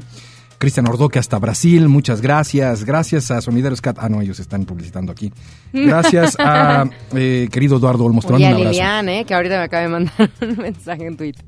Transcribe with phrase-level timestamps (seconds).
[0.62, 2.85] Cristian Ordoque hasta Brasil, muchas gracias.
[2.85, 3.98] Gracias a Sonideros Cat.
[3.99, 5.34] Ah, no, ellos están publicitando aquí.
[5.73, 8.27] Gracias a eh, querido Eduardo Olmos.
[8.38, 11.44] Y a Lilian, eh, que ahorita me acaba de mandar un mensaje en Twitter.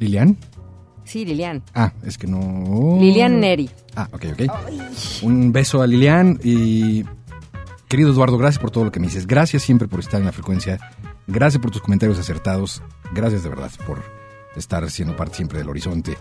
[0.00, 0.36] ¿Lilian?
[1.02, 1.62] Sí, Lilian.
[1.74, 2.98] Ah, es que no.
[3.00, 3.70] Lilian Neri.
[3.96, 4.52] Ah, ok, ok.
[5.22, 7.06] Un beso a Lilian y.
[7.88, 9.26] Querido Eduardo, gracias por todo lo que me dices.
[9.26, 10.78] Gracias siempre por estar en la frecuencia.
[11.26, 12.82] Gracias por tus comentarios acertados.
[13.14, 14.02] Gracias de verdad por
[14.56, 16.18] estar siendo parte siempre del horizonte.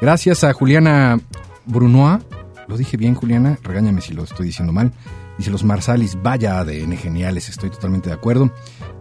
[0.00, 1.20] Gracias a Juliana
[1.68, 2.22] Brunois.
[2.66, 3.58] Lo dije bien, Juliana.
[3.62, 4.92] Regáñame si lo estoy diciendo mal.
[5.38, 8.52] Dice los Marsalis, vaya ADN geniales, estoy totalmente de acuerdo.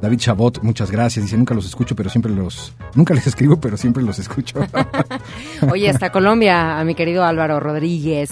[0.04, 1.26] David Chabot, muchas gracias.
[1.26, 2.76] Dice, nunca los escucho, pero siempre los...
[2.94, 4.60] Nunca les escribo, pero siempre los escucho.
[5.72, 8.30] Oye, hasta Colombia, a mi querido Álvaro Rodríguez.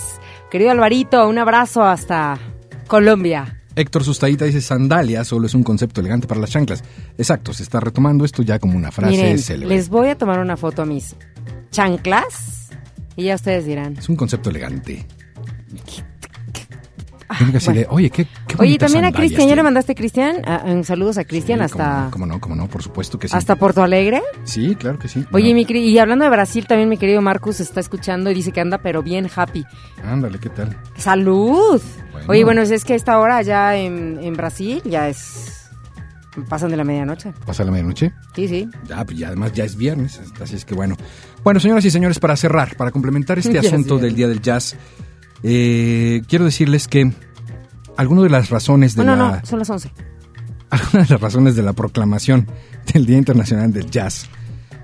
[0.52, 2.38] Querido Alvarito, un abrazo hasta
[2.86, 3.64] Colombia.
[3.76, 6.84] Héctor Sustaita dice, sandalia solo es un concepto elegante para las chanclas.
[7.18, 9.76] Exacto, se está retomando esto ya como una frase Miren, célebre.
[9.76, 11.16] les voy a tomar una foto a mis
[11.72, 12.65] chanclas
[13.16, 13.98] y ya ustedes dirán.
[13.98, 15.06] Es un concepto elegante.
[17.52, 19.64] Decirle, oye, qué, qué Oye, también a Cristian, ¿ya le tiene".
[19.64, 20.38] mandaste a Cristian?
[20.46, 23.36] Ah, ah, saludos a Cristian Sí, hasta, Cómo no, cómo no, por supuesto que sí.
[23.36, 24.22] hasta Porto Alegre.
[24.46, 25.26] Sí, claro que sí.
[25.34, 28.52] Oye, No, mi, y hablando de Brasil, también mi querido Marcus está escuchando y dice
[28.52, 29.66] que anda pero bien happy.
[30.04, 30.78] Ándale, ¿qué tal?
[30.98, 31.82] ¡Salud!
[32.14, 32.28] Bueno.
[32.30, 35.65] Oye, bueno, es que a esta hora ya en, en Brasil ya es...
[36.50, 37.34] Pasan de la medianoche.
[37.46, 38.14] ¿Pasa la medianoche?
[38.36, 38.70] Sí, sí.
[38.88, 40.96] Ya, pues ya además ya es viernes, así es que bueno.
[41.44, 44.16] Bueno, señoras y señores, para cerrar, para complementar este es asunto del.
[44.16, 44.76] Día del Jazz,
[45.44, 47.12] eh, quiero decirles que
[47.98, 49.32] algunas de las razones de no, la...
[49.38, 49.92] no, son las 11.
[50.70, 52.48] algunas de las razones de la proclamación
[52.94, 54.30] del Día Internacional del Jazz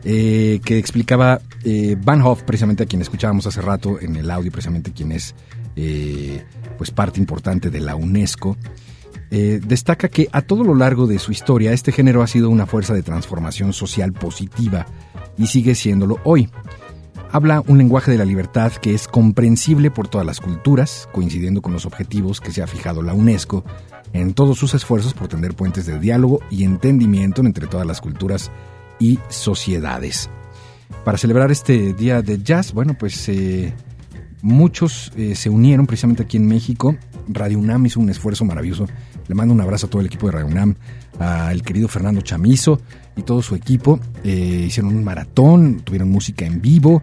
[0.03, 4.51] eh, que explicaba eh, Van Hoff, precisamente a quien escuchábamos hace rato en el audio,
[4.51, 5.35] precisamente quien es
[5.75, 6.43] eh,
[6.77, 8.57] pues parte importante de la UNESCO,
[9.31, 12.65] eh, destaca que a todo lo largo de su historia este género ha sido una
[12.65, 14.85] fuerza de transformación social positiva
[15.37, 16.49] y sigue siéndolo hoy.
[17.31, 21.71] Habla un lenguaje de la libertad que es comprensible por todas las culturas, coincidiendo con
[21.71, 23.63] los objetivos que se ha fijado la UNESCO
[24.11, 28.51] en todos sus esfuerzos por tender puentes de diálogo y entendimiento entre todas las culturas
[28.99, 30.29] y sociedades.
[31.05, 33.73] Para celebrar este día de jazz, bueno, pues eh,
[34.41, 36.95] muchos eh, se unieron precisamente aquí en México.
[37.27, 38.87] Radio UNAM hizo un esfuerzo maravilloso.
[39.31, 40.75] Le mando un abrazo a todo el equipo de Radio UNAM,
[41.17, 42.81] al querido Fernando Chamizo
[43.15, 43.97] y todo su equipo.
[44.25, 47.01] Eh, hicieron un maratón, tuvieron música en vivo.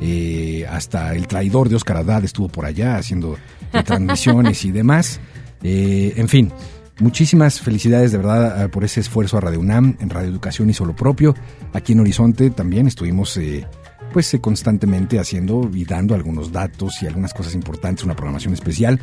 [0.00, 3.36] eh, hasta el traidor de Oscar Haddad estuvo por allá haciendo
[3.84, 5.20] transmisiones y demás.
[5.62, 6.50] Eh, en fin,
[6.98, 10.86] muchísimas felicidades de verdad eh, por ese esfuerzo a Radio UNAM, en Radio Educación hizo
[10.86, 11.34] lo propio.
[11.74, 13.66] Aquí en Horizonte también estuvimos eh,
[14.14, 18.98] pues constantemente haciendo y dando algunos datos y algunas cosas importantes, una programación especial.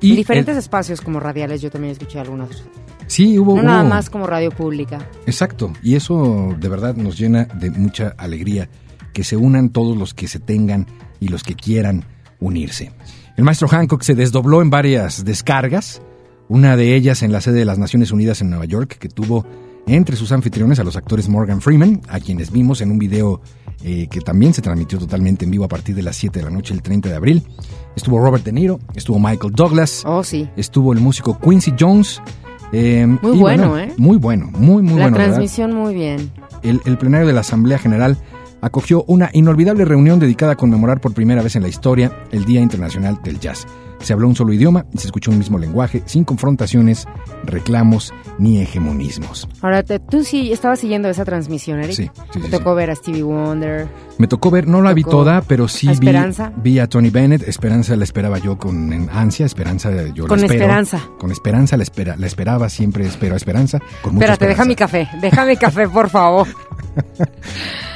[0.00, 2.64] Y en diferentes el- espacios como radiales yo también escuché algunos.
[3.06, 5.08] sí, hubo, No nada más como radio pública.
[5.26, 8.68] Exacto, y eso de verdad nos llena de mucha alegría
[9.12, 10.86] que se unan todos los que se tengan
[11.20, 12.04] y los que quieran
[12.40, 12.92] unirse.
[13.36, 16.02] El maestro Hancock se desdobló en varias descargas,
[16.48, 19.46] una de ellas en la sede de las Naciones Unidas en Nueva York, que tuvo
[19.86, 23.40] entre sus anfitriones a los actores Morgan Freeman, a quienes vimos en un video
[23.84, 26.50] eh, que también se transmitió totalmente en vivo a partir de las 7 de la
[26.50, 27.42] noche el 30 de abril.
[27.94, 30.48] Estuvo Robert De Niro, estuvo Michael Douglas, Oh, sí.
[30.56, 32.20] estuvo el músico Quincy Jones.
[32.72, 33.92] eh, Muy bueno, ¿eh?
[33.96, 35.16] Muy bueno, muy, muy la bueno.
[35.18, 35.26] ¿verdad?
[35.34, 36.30] transmisión muy bien.
[36.62, 38.16] el, el plenario de la Asamblea General
[38.66, 42.60] acogió una inolvidable reunión dedicada a conmemorar por primera vez en la historia el Día
[42.60, 43.66] Internacional del Jazz.
[44.00, 47.06] Se habló un solo idioma y se escuchó un mismo lenguaje, sin confrontaciones,
[47.44, 49.48] reclamos ni hegemonismos.
[49.62, 51.96] Ahora, tú sí estabas siguiendo esa transmisión, Eric.
[51.96, 53.88] Sí, sí, sí, tocó ver a Stevie Wonder.
[54.18, 55.88] Me tocó ver, no la vi toda, pero sí
[56.62, 57.48] vi, a Tony Bennett.
[57.48, 60.54] Esperanza la esperaba yo con ansia, Esperanza yo la Con espero.
[60.54, 61.00] esperanza.
[61.18, 63.78] Con esperanza la, espera, la esperaba, siempre espero a Esperanza.
[64.02, 65.08] Con Espérate, deja mi café.
[65.22, 66.46] Deja mi café, por favor.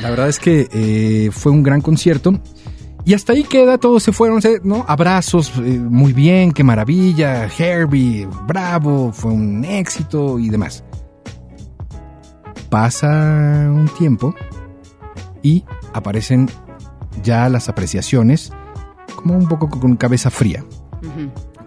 [0.00, 2.40] La verdad es que eh, fue un gran concierto.
[3.04, 4.84] Y hasta ahí queda, todos se fueron, ¿no?
[4.86, 10.84] Abrazos, eh, muy bien, qué maravilla, Herbie, bravo, fue un éxito y demás.
[12.68, 13.08] Pasa
[13.70, 14.34] un tiempo
[15.42, 15.64] y
[15.94, 16.48] aparecen
[17.22, 18.52] ya las apreciaciones
[19.16, 20.64] como un poco con cabeza fría.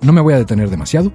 [0.01, 1.12] No me voy a detener demasiado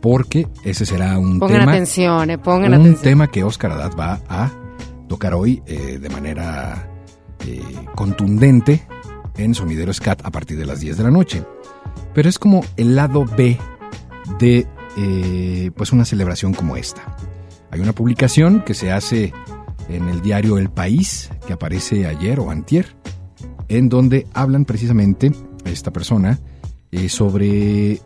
[0.00, 3.02] porque ese será un Pongan tema atención, eh, pongan un atención.
[3.02, 4.50] tema que Oscar Haddad va a
[5.08, 6.88] tocar hoy eh, de manera
[7.44, 7.62] eh,
[7.94, 8.86] contundente
[9.36, 11.44] en Sonidero Scat a partir de las 10 de la noche.
[12.14, 13.58] Pero es como el lado B
[14.38, 14.66] de
[14.96, 17.16] eh, pues una celebración como esta.
[17.70, 19.32] Hay una publicación que se hace
[19.88, 22.96] en el diario El País, que aparece ayer o antier,
[23.68, 25.32] en donde hablan precisamente
[25.64, 26.38] esta persona
[27.08, 28.00] sobre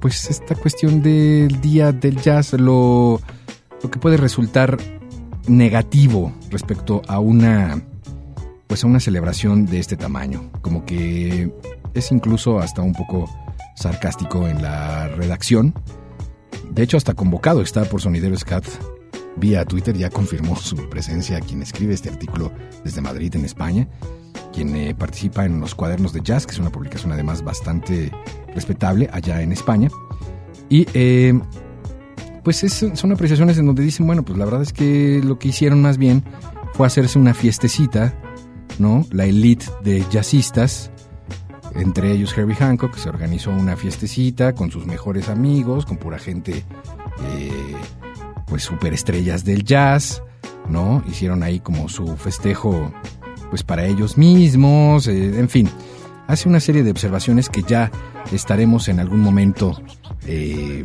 [0.00, 3.20] pues esta cuestión del día del jazz, lo,
[3.82, 4.76] lo que puede resultar
[5.48, 7.82] negativo respecto a una
[8.66, 11.50] pues a una celebración de este tamaño, como que
[11.94, 13.28] es incluso hasta un poco
[13.76, 15.74] sarcástico en la redacción.
[16.70, 18.66] De hecho, hasta convocado está por Sonidero Scat
[19.36, 22.52] vía Twitter, ya confirmó su presencia quien escribe este artículo
[22.84, 23.88] desde Madrid, en España,
[24.52, 28.12] quien eh, participa en los cuadernos de jazz, que es una publicación además bastante
[28.54, 29.88] respetable allá en España.
[30.68, 31.40] Y eh,
[32.48, 32.64] pues
[32.94, 35.98] son apreciaciones en donde dicen, bueno, pues la verdad es que lo que hicieron más
[35.98, 36.24] bien
[36.72, 38.14] fue hacerse una fiestecita,
[38.78, 39.04] ¿no?
[39.10, 40.90] La elite de jazzistas,
[41.74, 46.64] entre ellos Herbie Hancock, se organizó una fiestecita con sus mejores amigos, con pura gente,
[47.34, 47.74] eh,
[48.46, 50.22] pues superestrellas del jazz,
[50.70, 51.04] ¿no?
[51.06, 52.90] Hicieron ahí como su festejo,
[53.50, 55.68] pues para ellos mismos, eh, en fin.
[56.28, 57.90] Hace una serie de observaciones que ya
[58.32, 59.78] estaremos en algún momento
[60.26, 60.82] eh,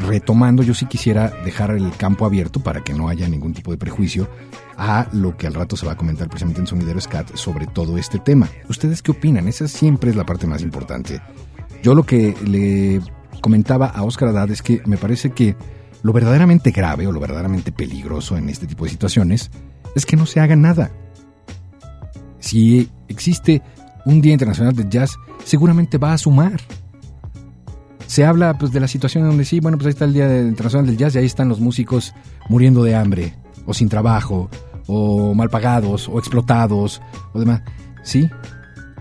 [0.00, 3.78] retomando, yo sí quisiera dejar el campo abierto para que no haya ningún tipo de
[3.78, 4.28] prejuicio
[4.76, 7.98] a lo que al rato se va a comentar precisamente en Sonidero Scat sobre todo
[7.98, 8.48] este tema.
[8.68, 9.48] ¿Ustedes qué opinan?
[9.48, 11.20] Esa siempre es la parte más importante.
[11.82, 13.00] Yo lo que le
[13.40, 15.56] comentaba a Oscar Haddad es que me parece que
[16.02, 19.50] lo verdaderamente grave o lo verdaderamente peligroso en este tipo de situaciones
[19.94, 20.90] es que no se haga nada.
[22.38, 23.62] Si existe
[24.04, 26.60] un Día Internacional del Jazz, seguramente va a sumar
[28.12, 30.42] se habla pues de la situación en donde sí, bueno, pues ahí está el Día
[30.42, 32.12] Internacional del Jazz y ahí están los músicos
[32.50, 34.50] muriendo de hambre, o sin trabajo,
[34.86, 37.00] o mal pagados, o explotados,
[37.32, 37.62] o demás.
[38.02, 38.28] Sí,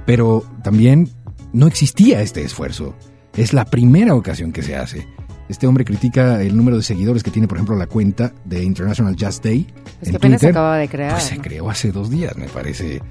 [0.05, 1.09] pero también
[1.51, 2.95] no existía este esfuerzo.
[3.35, 5.05] Es la primera ocasión que se hace.
[5.49, 9.17] Este hombre critica el número de seguidores que tiene, por ejemplo, la cuenta de International
[9.17, 9.67] Jazz Day.
[10.01, 11.11] Es que apenas se acaba de crear.
[11.11, 13.01] Pues se creó hace dos días, me parece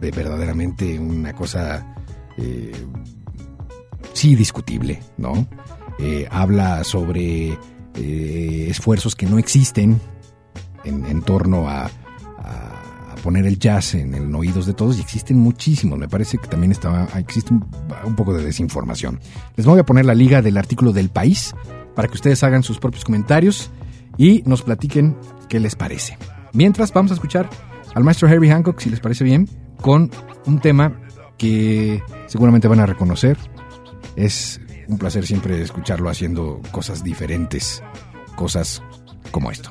[0.00, 1.86] verdaderamente una cosa
[2.36, 2.72] eh,
[4.12, 5.46] sí discutible, ¿no?
[5.98, 7.58] Eh, habla sobre
[7.94, 10.00] eh, esfuerzos que no existen
[10.84, 11.90] en, torno a,
[13.22, 15.98] poner el jazz en, el oídos de todos y existen muchísimos.
[15.98, 17.66] Me parece que también está, existe un,
[18.04, 19.18] un, poco de desinformación.
[19.56, 21.52] Les voy a poner la liga del artículo del país
[21.96, 23.70] para que ustedes hagan sus propios comentarios
[24.16, 25.16] y nos platiquen
[25.48, 26.18] qué les parece.
[26.52, 27.50] Mientras vamos a escuchar
[27.94, 29.48] al maestro Herbie Hancock, si les parece bien,
[29.80, 30.10] con
[30.46, 31.00] un tema
[31.38, 33.36] que seguramente van a reconocer
[34.16, 37.82] es un placer siempre escucharlo haciendo cosas diferentes,
[38.34, 38.82] cosas
[39.30, 39.70] como esto.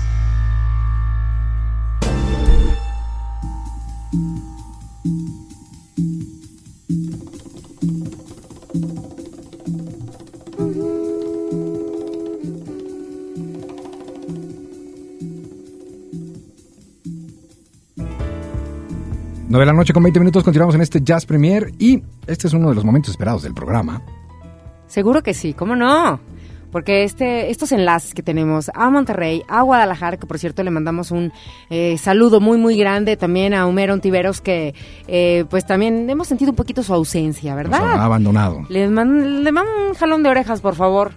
[19.61, 22.69] De la noche con 20 minutos, continuamos en este Jazz Premier y este es uno
[22.69, 24.01] de los momentos esperados del programa.
[24.87, 26.19] Seguro que sí, ¿cómo no?
[26.71, 31.11] Porque este, estos enlaces que tenemos a Monterrey, a Guadalajara, que por cierto le mandamos
[31.11, 31.31] un
[31.69, 34.73] eh, saludo muy, muy grande también a Homero Ontiveros, que
[35.07, 37.83] eh, pues también hemos sentido un poquito su ausencia, Nos ¿verdad?
[37.83, 38.65] ha abandonado.
[38.67, 41.11] Le mando, le mando un jalón de orejas, por favor,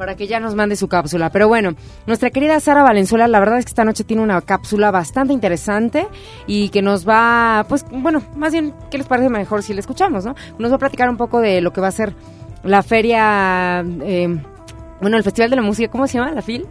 [0.00, 1.28] para que ya nos mande su cápsula.
[1.28, 1.74] Pero bueno,
[2.06, 6.08] nuestra querida Sara Valenzuela, la verdad es que esta noche tiene una cápsula bastante interesante
[6.46, 10.24] y que nos va, pues, bueno, más bien, ¿qué les parece mejor si la escuchamos,
[10.24, 10.34] no?
[10.58, 12.14] Nos va a platicar un poco de lo que va a ser
[12.62, 14.42] la feria, eh,
[15.02, 16.32] bueno, el Festival de la Música, ¿cómo se llama?
[16.32, 16.66] ¿La FIL?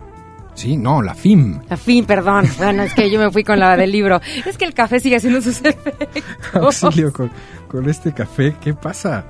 [0.56, 1.62] Sí, no, la FIM.
[1.70, 2.50] La FIM, perdón.
[2.58, 4.20] Bueno, es que yo me fui con la del libro.
[4.44, 6.24] Es que el café sigue haciendo sus efectos.
[6.84, 7.30] Auxilio con,
[7.68, 9.24] con este café, ¿qué pasa?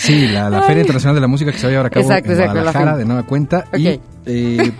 [0.00, 2.06] Sí, la, la Feria Internacional de la Música que se va a llevar a cabo
[2.06, 3.64] Exacto, en exacto, la Guadalajara de nueva cuenta.
[3.76, 4.72] Y eh, eh,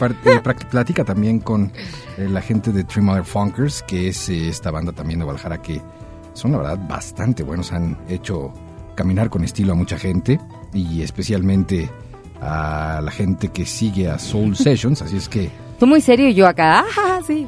[0.70, 1.70] platica también con
[2.16, 5.60] eh, la gente de Three Mother Funkers, que es eh, esta banda también de Guadalajara
[5.60, 5.82] que
[6.32, 8.50] son la verdad bastante buenos, han hecho
[8.94, 10.40] caminar con estilo a mucha gente
[10.72, 11.90] y especialmente
[12.40, 16.34] a la gente que sigue a Soul Sessions, así es que Tú muy serio y
[16.34, 16.84] yo acá.
[16.98, 17.46] Ah, sí.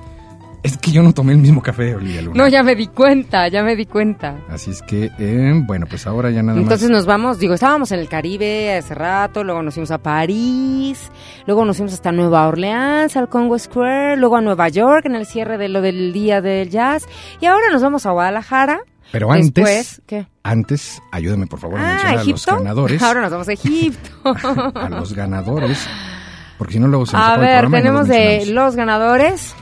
[0.63, 2.37] Es que yo no tomé el mismo café, Olivia Luna.
[2.45, 4.37] No, ya me di cuenta, ya me di cuenta.
[4.49, 6.99] Así es que, eh, bueno, pues ahora ya nada Entonces más.
[6.99, 11.11] nos vamos, digo, estábamos en el Caribe hace rato, luego nos fuimos a París,
[11.47, 15.27] luego nos fuimos hasta Nueva Orleans, al Congo Square, luego a Nueva York en el
[15.27, 17.07] cierre de lo del Día del Jazz,
[17.41, 18.81] y ahora nos vamos a Guadalajara.
[19.11, 20.27] Pero antes, Después, ¿qué?
[20.43, 23.03] antes, ayúdame por favor a Ah, mencionar a los ganadores.
[23.03, 24.11] Ahora nos vamos a Egipto.
[24.79, 25.87] a los ganadores,
[26.57, 29.55] porque si no luego se nos A el ver, tenemos de los ganadores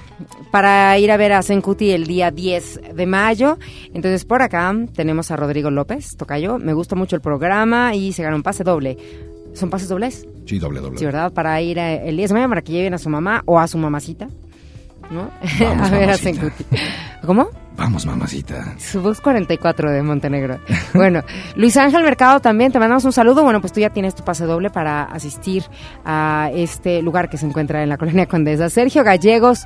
[0.51, 3.59] para ir a ver a Sencuti el día 10 de mayo.
[3.95, 6.59] Entonces, por acá tenemos a Rodrigo López, tocayo.
[6.59, 8.97] Me gusta mucho el programa y se gana un pase doble.
[9.55, 10.27] ¿Son pases dobles?
[10.47, 10.99] Sí, doble, doble.
[10.99, 11.33] Sí, ¿verdad?
[11.33, 13.67] Para ir a- el 10 de mayo para que lleven a su mamá o a
[13.67, 14.29] su mamacita.
[15.11, 15.29] ¿No?
[15.59, 16.17] Vamos, a ver a.
[16.17, 16.65] Sencuti.
[17.27, 17.49] ¿Cómo?
[17.77, 18.75] Vamos, mamacita.
[18.79, 20.59] Su voz 44 de Montenegro.
[20.95, 21.23] Bueno,
[21.57, 23.43] Luis Ángel Mercado también, te mandamos un saludo.
[23.43, 25.65] Bueno, pues tú ya tienes tu pase doble para asistir
[26.05, 28.71] a este lugar que se encuentra en la colonia Condesa.
[28.71, 29.65] Sergio Gallegos,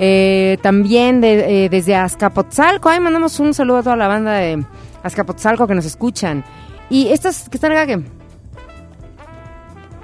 [0.00, 2.88] eh, también de- eh, desde Azcapotzalco.
[2.88, 4.64] Ahí mandamos un saludo a toda la banda de
[5.02, 6.44] Azcapotzalco que nos escuchan.
[6.88, 8.00] Y estas que están acá, ¿qué?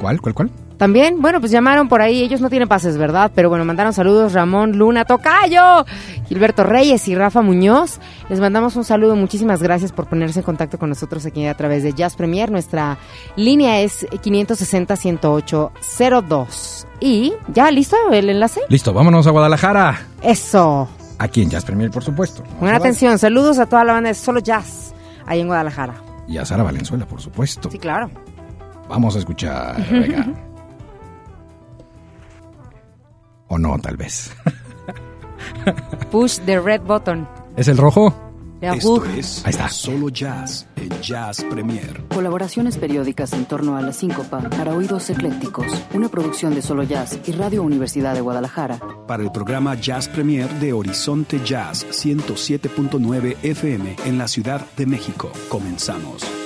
[0.01, 0.51] ¿Cuál, cuál, cuál?
[0.77, 3.31] También, bueno, pues llamaron por ahí, ellos no tienen pases, ¿verdad?
[3.35, 5.85] Pero bueno, mandaron saludos Ramón Luna Tocayo,
[6.29, 8.01] Gilberto Reyes y Rafa Muñoz.
[8.29, 11.85] Les mandamos un saludo, muchísimas gracias por ponerse en contacto con nosotros aquí a través
[11.85, 12.51] de Jazz Premier.
[12.51, 12.99] Nuestra
[13.37, 16.87] línea es 560-108-02.
[17.01, 18.61] Y ya, ¿listo el enlace?
[18.69, 20.07] Listo, vámonos a Guadalajara.
[20.23, 20.89] Eso.
[21.19, 22.43] Aquí en Jazz Premier, por supuesto.
[22.59, 24.93] Buena atención, saludos a toda la banda de Solo Jazz,
[25.27, 25.95] ahí en Guadalajara.
[26.27, 27.71] Y a Sara Valenzuela, por supuesto.
[27.71, 28.11] Sí, claro.
[28.89, 29.77] Vamos a escuchar.
[29.91, 30.27] Venga.
[33.55, 34.33] o no, tal vez.
[36.11, 37.27] Push the red button.
[37.57, 38.13] ¿Es el rojo?
[38.61, 39.69] Esto es Ahí está.
[39.69, 42.03] Solo Jazz en Jazz Premier.
[42.09, 45.67] Colaboraciones periódicas en torno a la síncopa para oídos eclécticos.
[45.93, 48.79] Una producción de Solo Jazz y Radio Universidad de Guadalajara.
[49.07, 55.31] Para el programa Jazz Premier de Horizonte Jazz 107.9 FM en la Ciudad de México.
[55.51, 56.44] Comenzamos.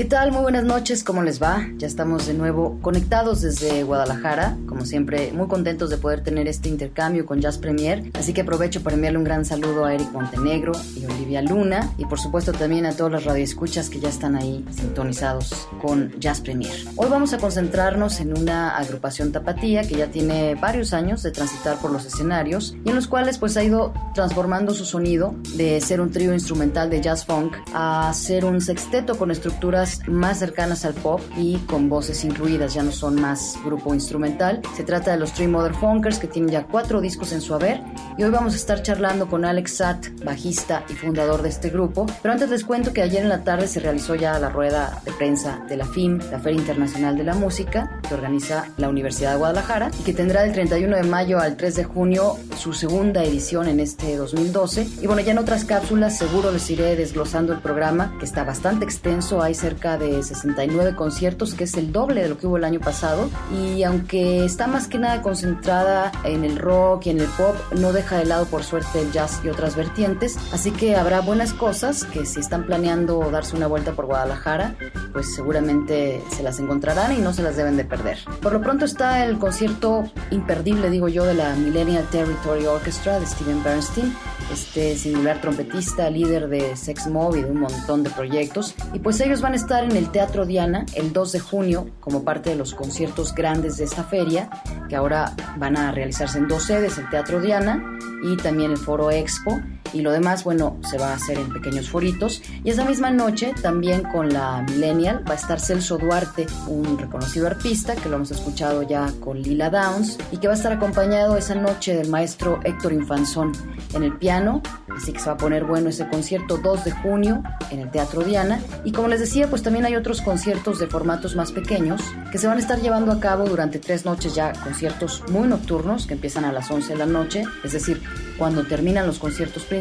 [0.00, 0.32] ¿Qué tal?
[0.32, 1.68] Muy buenas noches, ¿cómo les va?
[1.76, 6.70] Ya estamos de nuevo conectados desde Guadalajara, como siempre muy contentos de poder tener este
[6.70, 10.72] intercambio con Jazz Premier, así que aprovecho para enviarle un gran saludo a Eric Montenegro
[10.96, 14.64] y Olivia Luna y por supuesto también a todas las radioescuchas que ya están ahí
[14.74, 16.72] sintonizados con Jazz Premier.
[16.96, 21.76] Hoy vamos a concentrarnos en una agrupación tapatía que ya tiene varios años de transitar
[21.78, 26.00] por los escenarios y en los cuales pues ha ido transformando su sonido de ser
[26.00, 30.94] un trío instrumental de jazz funk a ser un sexteto con estructuras más cercanas al
[30.94, 34.60] pop y con voces incluidas, ya no son más grupo instrumental.
[34.76, 37.82] Se trata de los Three Mother Funkers que tienen ya cuatro discos en su haber
[38.16, 42.06] y hoy vamos a estar charlando con Alex Satt, bajista y fundador de este grupo.
[42.22, 45.12] Pero antes les cuento que ayer en la tarde se realizó ya la rueda de
[45.12, 49.38] prensa de la FIM, la Feria Internacional de la Música, que organiza la Universidad de
[49.38, 53.68] Guadalajara y que tendrá del 31 de mayo al 3 de junio su segunda edición
[53.68, 54.86] en este 2012.
[55.02, 58.84] Y bueno, ya en otras cápsulas seguro les iré desglosando el programa, que está bastante
[58.84, 62.58] extenso, hay cerca cerca de 69 conciertos, que es el doble de lo que hubo
[62.58, 63.30] el año pasado.
[63.50, 67.92] Y aunque está más que nada concentrada en el rock y en el pop, no
[67.92, 70.36] deja de lado por suerte el jazz y otras vertientes.
[70.52, 74.74] Así que habrá buenas cosas que si están planeando darse una vuelta por Guadalajara,
[75.14, 78.18] pues seguramente se las encontrarán y no se las deben de perder.
[78.42, 83.26] Por lo pronto está el concierto imperdible, digo yo, de la Millennial Territory Orchestra de
[83.26, 84.14] Steven Bernstein,
[84.52, 88.74] este singular trompetista, líder de Sex Mob y de un montón de proyectos.
[88.92, 92.24] Y pues ellos van a estar en el Teatro Diana el 2 de junio como
[92.24, 94.50] parte de los conciertos grandes de esta feria,
[94.88, 97.80] que ahora van a realizarse en dos sedes, el Teatro Diana
[98.24, 99.60] y también el Foro Expo
[99.92, 102.42] y lo demás, bueno, se va a hacer en pequeños foritos.
[102.64, 107.46] Y esa misma noche, también con la Millennial, va a estar Celso Duarte, un reconocido
[107.46, 111.36] arpista que lo hemos escuchado ya con Lila Downs y que va a estar acompañado
[111.36, 113.52] esa noche del maestro Héctor Infanzón
[113.94, 114.62] en el piano.
[114.96, 118.22] Así que se va a poner bueno ese concierto 2 de junio en el Teatro
[118.22, 118.60] Diana.
[118.84, 122.46] Y como les decía, pues también hay otros conciertos de formatos más pequeños que se
[122.46, 126.44] van a estar llevando a cabo durante tres noches ya, conciertos muy nocturnos que empiezan
[126.44, 128.02] a las 11 de la noche, es decir,
[128.38, 129.79] cuando terminan los conciertos principales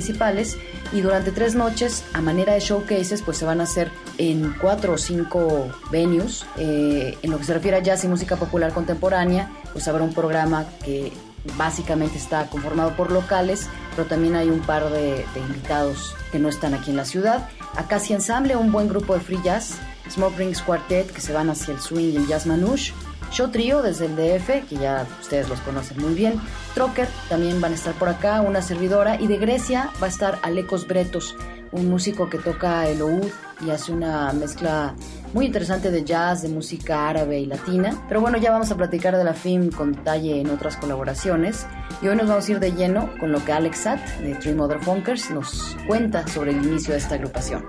[0.91, 4.93] y durante tres noches a manera de showcases pues se van a hacer en cuatro
[4.93, 6.45] o cinco venues.
[6.57, 10.13] Eh, en lo que se refiere a jazz y música popular contemporánea pues habrá un
[10.13, 11.11] programa que
[11.57, 16.73] básicamente está conformado por locales pero también hay un par de, invitados que no están
[16.73, 17.49] aquí en la ciudad.
[17.75, 19.75] Acacia Ensemble un buen grupo de free jazz
[20.09, 22.93] Smoke Rings Quartet que se van hacia el swing y el jazz manouche
[23.31, 26.39] Show Trio desde el DF, que ya ustedes los conocen muy bien.
[26.73, 29.19] Trocker también van a estar por acá, una servidora.
[29.19, 31.35] Y de Grecia va a estar Alekos Bretos,
[31.71, 33.27] un músico que toca el oud
[33.65, 34.95] y hace una mezcla
[35.33, 38.03] muy interesante de jazz, de música árabe y latina.
[38.07, 41.67] Pero bueno, ya vamos a platicar de la film con detalle en otras colaboraciones.
[42.01, 44.55] Y hoy nos vamos a ir de lleno con lo que Alex Satt de Three
[44.55, 47.65] Motherfunkers nos cuenta sobre el inicio de esta agrupación.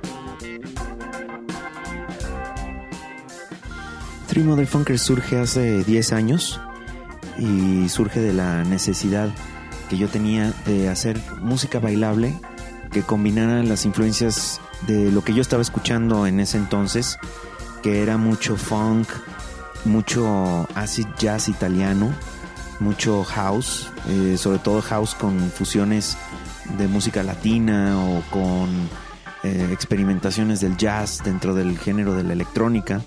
[4.30, 6.60] Three Motherfuckers surge hace 10 años
[7.36, 9.28] y surge de la necesidad
[9.88, 12.38] que yo tenía de hacer música bailable
[12.92, 17.18] que combinara las influencias de lo que yo estaba escuchando en ese entonces,
[17.82, 19.08] que era mucho funk,
[19.84, 22.14] mucho acid jazz italiano,
[22.78, 26.16] mucho house, eh, sobre todo house con fusiones
[26.78, 28.68] de música latina o con
[29.42, 33.02] eh, experimentaciones del jazz dentro del género de la electrónica.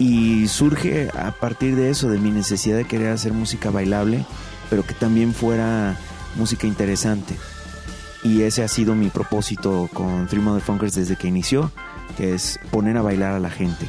[0.00, 4.24] Y surge a partir de eso, de mi necesidad de querer hacer música bailable,
[4.70, 5.94] pero que también fuera
[6.36, 7.36] música interesante.
[8.24, 11.70] Y ese ha sido mi propósito con Three Motherfuckers desde que inició,
[12.16, 13.86] que es poner a bailar a la gente.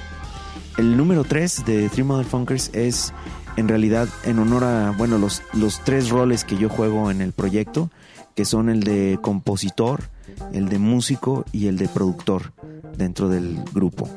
[0.77, 3.13] El número 3 de Three Motherfuckers es
[3.55, 7.31] en realidad en honor a, bueno, los, los tres roles que yo juego en el
[7.31, 7.89] proyecto,
[8.35, 10.03] que son el de compositor,
[10.51, 12.51] el de músico y el de productor
[12.97, 14.09] dentro del grupo.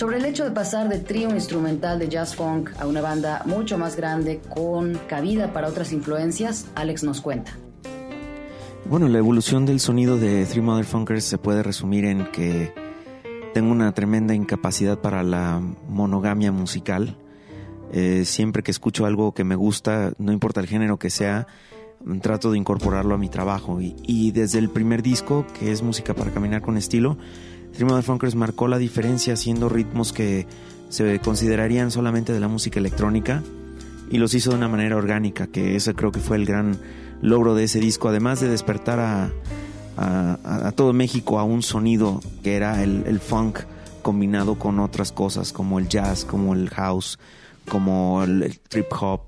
[0.00, 3.76] Sobre el hecho de pasar de trío instrumental de jazz funk a una banda mucho
[3.76, 7.52] más grande con cabida para otras influencias, Alex nos cuenta.
[8.86, 12.72] Bueno, la evolución del sonido de Three Motherfuckers se puede resumir en que
[13.52, 17.18] tengo una tremenda incapacidad para la monogamia musical.
[17.92, 21.46] Eh, siempre que escucho algo que me gusta, no importa el género que sea,
[22.22, 23.80] trato de incorporarlo a mi trabajo.
[23.82, 27.18] Y desde el primer disco, que es Música para Caminar con Estilo,
[27.72, 30.46] Three Motherfuckers marcó la diferencia haciendo ritmos que
[30.88, 33.42] se considerarían solamente de la música electrónica
[34.10, 36.78] y los hizo de una manera orgánica, que ese creo que fue el gran
[37.22, 39.30] logro de ese disco, además de despertar a,
[40.74, 43.60] todo México a un sonido que era el, el, funk
[44.00, 47.18] combinado con otras cosas como el jazz, como el house,
[47.68, 49.20] como el trip hop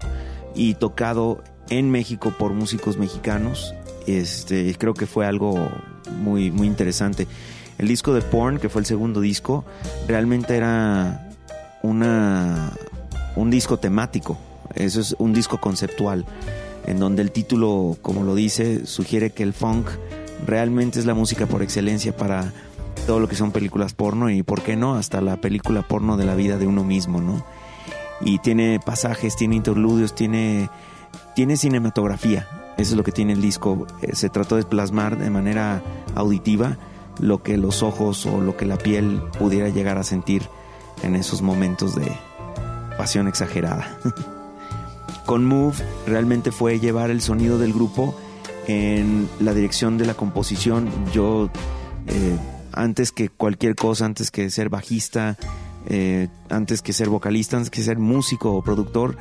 [0.54, 3.74] y tocado en México por músicos mexicanos.
[4.06, 5.70] Este, creo que fue algo
[6.22, 7.26] muy, muy interesante.
[7.78, 9.64] El disco de Porn, que fue el segundo disco,
[10.06, 11.28] realmente era
[11.82, 12.72] una,
[13.36, 14.38] un disco temático.
[14.74, 16.24] Eso es un disco conceptual,
[16.86, 19.88] en donde el título, como lo dice, sugiere que el funk
[20.46, 22.52] realmente es la música por excelencia para
[23.06, 26.24] todo lo que son películas porno y, ¿por qué no?, hasta la película porno de
[26.24, 27.44] la vida de uno mismo, ¿no?
[28.20, 30.70] Y tiene pasajes, tiene interludios, tiene,
[31.34, 32.48] tiene cinematografía.
[32.78, 33.86] Eso es lo que tiene el disco.
[34.12, 35.82] Se trató de plasmar de manera
[36.14, 36.78] auditiva
[37.20, 40.48] lo que los ojos o lo que la piel pudiera llegar a sentir
[41.02, 42.10] en esos momentos de
[42.96, 43.98] pasión exagerada.
[45.26, 48.14] Con Move realmente fue llevar el sonido del grupo
[48.66, 50.90] en la dirección de la composición.
[51.12, 51.50] Yo,
[52.06, 52.36] eh,
[52.72, 55.36] antes que cualquier cosa, antes que ser bajista,
[55.86, 59.16] eh, antes que ser vocalista, antes que ser músico o productor,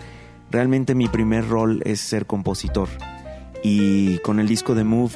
[0.49, 2.89] realmente mi primer rol es ser compositor.
[3.63, 5.13] Y con el disco de Move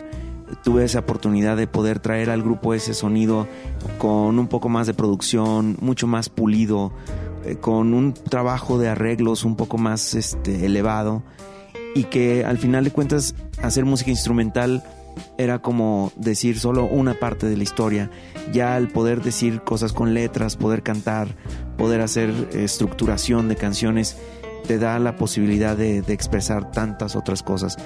[0.64, 3.48] tuve esa oportunidad de poder traer al grupo ese sonido
[3.98, 6.92] con un poco más de producción, mucho más pulido,
[7.46, 11.24] eh, con un trabajo de arreglos un poco más este, elevado
[11.94, 14.84] y que al final de cuentas hacer música instrumental
[15.38, 18.12] era como decir solo una parte de la historia.
[18.52, 21.36] Ya al poder decir cosas con letras, poder cantar,
[21.78, 24.18] poder hacer estructuración de canciones,
[24.68, 27.78] te da la posibilidad de, de expresar tantas otras cosas.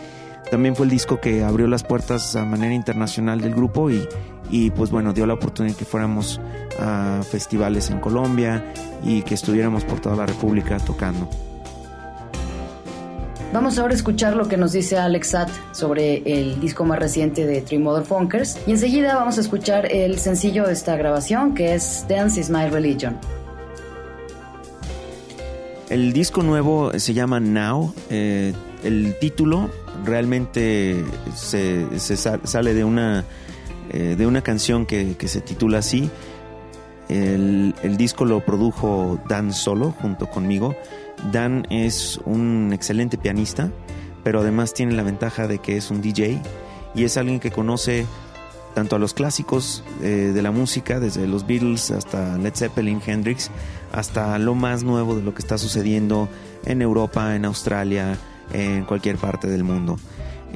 [0.50, 4.08] También fue el disco que abrió las puertas a manera internacional del grupo y,
[4.50, 6.42] y pues bueno, dio la oportunidad que fuéramos
[6.80, 8.74] a festivales en Colombia
[9.04, 11.30] y que estuviéramos por toda la República tocando.
[13.52, 17.48] Vamos ahora a escuchar lo que nos dice Alex Satt sobre el disco más reciente
[17.48, 21.74] de Three Mother Funkers y enseguida vamos a escuchar el sencillo de esta grabación que
[21.74, 23.18] es Dance is My Religion.
[25.90, 27.92] El disco nuevo se llama Now.
[28.12, 29.72] Eh, el título
[30.06, 31.04] realmente
[31.36, 33.26] se, sale de una,
[33.92, 36.10] eh, de una canción que, que, se titula así.
[37.08, 40.76] El, el, disco lo produjo Dan Solo junto conmigo.
[41.32, 43.72] Dan es un excelente pianista,
[44.24, 46.40] pero además tiene la ventaja de que es un DJ
[46.96, 48.06] y es alguien que conoce
[48.74, 53.52] tanto a los clásicos eh, de la música, desde los Beatles hasta Led Zeppelin, Hendrix,
[53.92, 56.30] hasta lo más nuevo de lo que está sucediendo
[56.66, 58.18] en Europa, en Australia,
[58.54, 59.98] en cualquier parte del mundo.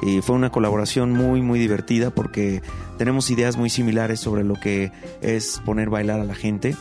[0.02, 2.62] Y fue una colaboración muy muy divertida porque
[2.98, 6.76] tenemos ideas muy similares sobre lo que es poner bailar a la gente.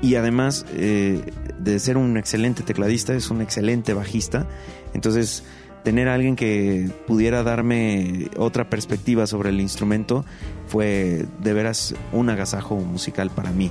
[0.00, 1.20] Y además eh,
[1.58, 4.46] de ser un excelente tecladista es un excelente bajista.
[4.94, 5.44] Entonces
[5.82, 10.24] tener a alguien que pudiera darme otra perspectiva sobre el instrumento
[10.66, 13.70] fue de veras un agasajo musical para mí.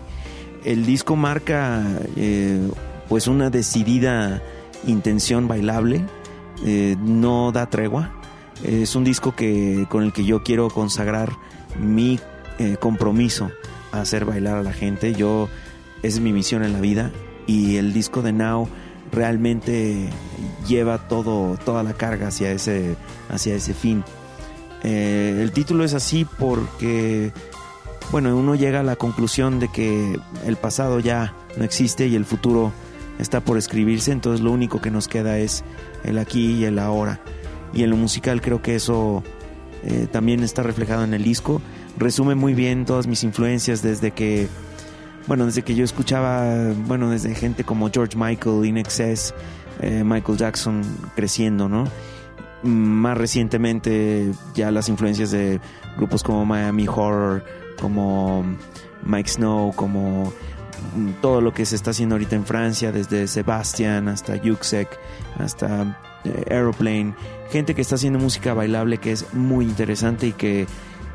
[0.63, 1.83] El disco marca
[2.15, 2.59] eh,
[3.09, 4.41] pues una decidida
[4.85, 6.05] intención bailable
[6.63, 8.11] eh, no da tregua.
[8.63, 11.31] Es un disco que, con el que yo quiero consagrar
[11.79, 12.19] mi
[12.59, 13.51] eh, compromiso
[13.91, 15.13] a hacer bailar a la gente.
[15.13, 15.49] Yo,
[16.01, 17.11] es mi misión en la vida
[17.47, 18.67] y el disco de Now
[19.11, 20.09] realmente
[20.67, 22.95] lleva todo, toda la carga hacia ese,
[23.29, 24.03] hacia ese fin.
[24.83, 27.31] Eh, el título es así porque,
[28.11, 32.25] bueno, uno llega a la conclusión de que el pasado ya no existe y el
[32.25, 32.71] futuro
[33.19, 35.63] está por escribirse, entonces lo único que nos queda es
[36.03, 37.19] el aquí y el ahora.
[37.73, 39.23] Y en lo musical creo que eso
[39.83, 41.61] eh, también está reflejado en el disco.
[41.97, 44.47] Resume muy bien todas mis influencias desde que,
[45.27, 49.33] bueno, desde que yo escuchaba, bueno, desde gente como George Michael, In Excess,
[49.81, 50.81] eh, Michael Jackson
[51.15, 51.87] creciendo, ¿no?
[52.63, 55.59] Más recientemente ya las influencias de
[55.97, 57.43] grupos como Miami Horror,
[57.79, 58.45] como
[59.05, 60.31] Mike Snow, como
[61.21, 64.87] todo lo que se está haciendo ahorita en Francia, desde Sebastian hasta Yuxek,
[65.37, 67.13] hasta eh, Aeroplane,
[67.51, 70.67] gente que está haciendo música bailable que es muy interesante y que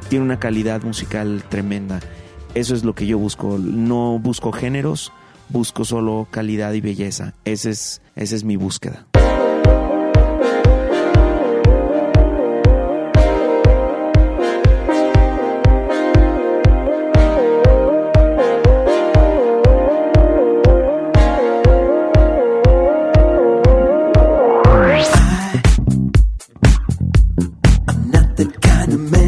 [0.09, 2.01] tiene una calidad musical tremenda.
[2.55, 5.13] Eso es lo que yo busco, no busco géneros,
[5.49, 7.35] busco solo calidad y belleza.
[7.45, 9.07] Ese es, esa es mi búsqueda.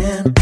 [0.00, 0.39] man.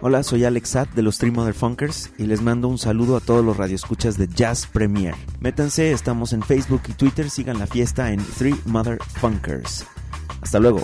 [0.00, 3.44] Hola, soy Alex Satt de los Three Motherfunkers y les mando un saludo a todos
[3.44, 5.16] los radioescuchas de Jazz Premier.
[5.40, 9.84] Métanse, estamos en Facebook y Twitter, sigan la fiesta en Three Motherfunkers.
[10.40, 10.82] Hasta luego.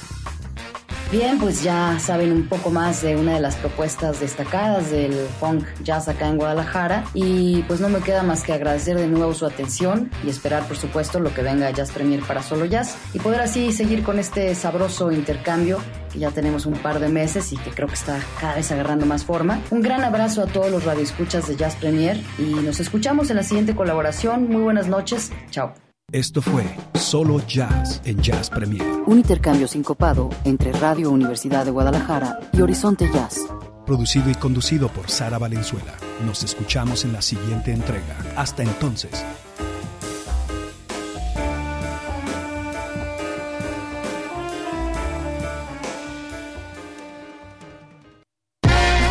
[1.15, 5.65] Bien, pues ya saben un poco más de una de las propuestas destacadas del funk
[5.85, 9.47] jazz acá en Guadalajara y pues no me queda más que agradecer de nuevo su
[9.47, 13.43] atención y esperar por supuesto lo que venga Jazz Premier para Solo Jazz y poder
[13.43, 15.79] así seguir con este sabroso intercambio
[16.13, 19.07] que ya tenemos un par de meses y que creo que está cada vez agarrando
[19.07, 19.61] más forma.
[19.71, 23.45] Un gran abrazo a todos los radioescuchas de Jazz Premier y nos escuchamos en la
[23.45, 24.49] siguiente colaboración.
[24.49, 25.31] Muy buenas noches.
[25.51, 25.75] Chao.
[26.13, 26.65] Esto fue
[26.95, 28.83] Solo Jazz en Jazz Premier.
[29.07, 33.41] Un intercambio sincopado entre Radio Universidad de Guadalajara y Horizonte Jazz.
[33.85, 35.95] Producido y conducido por Sara Valenzuela.
[36.25, 38.17] Nos escuchamos en la siguiente entrega.
[38.37, 39.25] Hasta entonces.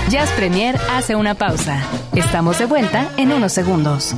[0.10, 1.82] Jazz Premier hace una pausa.
[2.16, 4.16] Estamos de vuelta en unos segundos.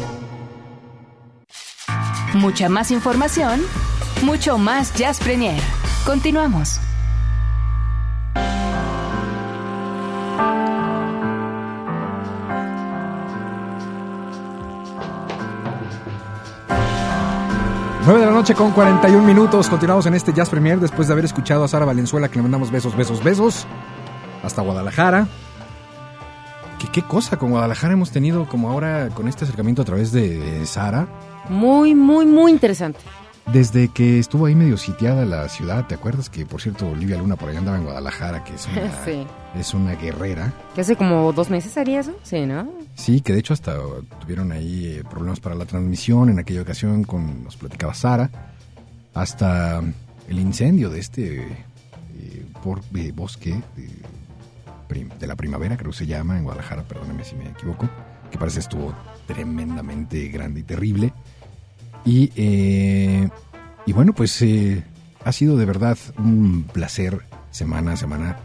[2.36, 3.62] Mucha más información,
[4.22, 5.62] mucho más Jazz Premier.
[6.06, 6.82] Continuamos.
[18.04, 19.70] Nueve de la noche con 41 minutos.
[19.70, 22.70] Continuamos en este Jazz Premier después de haber escuchado a Sara Valenzuela que le mandamos
[22.70, 23.66] besos, besos, besos.
[24.44, 25.30] Hasta Guadalajara.
[26.80, 30.66] ¿Qué, qué cosa con Guadalajara hemos tenido como ahora con este acercamiento a través de
[30.66, 31.08] Sara?
[31.50, 33.00] Muy, muy, muy interesante.
[33.54, 37.36] Desde que estuvo ahí medio sitiada la ciudad, ¿te acuerdas que, por cierto, Olivia Luna
[37.36, 39.28] por allá andaba en Guadalajara, que es una, Sí.
[39.56, 40.52] es una guerrera?
[40.74, 42.16] Que hace como dos meses haría eso.
[42.24, 42.68] Sí, ¿no?
[42.96, 43.78] Sí, que de hecho hasta
[44.20, 48.32] tuvieron ahí eh, problemas para la transmisión en aquella ocasión con, nos platicaba Sara,
[49.14, 49.82] hasta
[50.28, 53.62] el incendio de este eh, por, eh, bosque
[55.20, 57.88] de la primavera, creo que se llama, en Guadalajara, perdóname si me equivoco,
[58.32, 58.94] que parece estuvo
[59.28, 61.14] tremendamente grande y terrible.
[62.06, 63.28] Y, eh,
[63.86, 64.84] y bueno, pues eh,
[65.24, 68.38] ha sido de verdad un placer semana a semana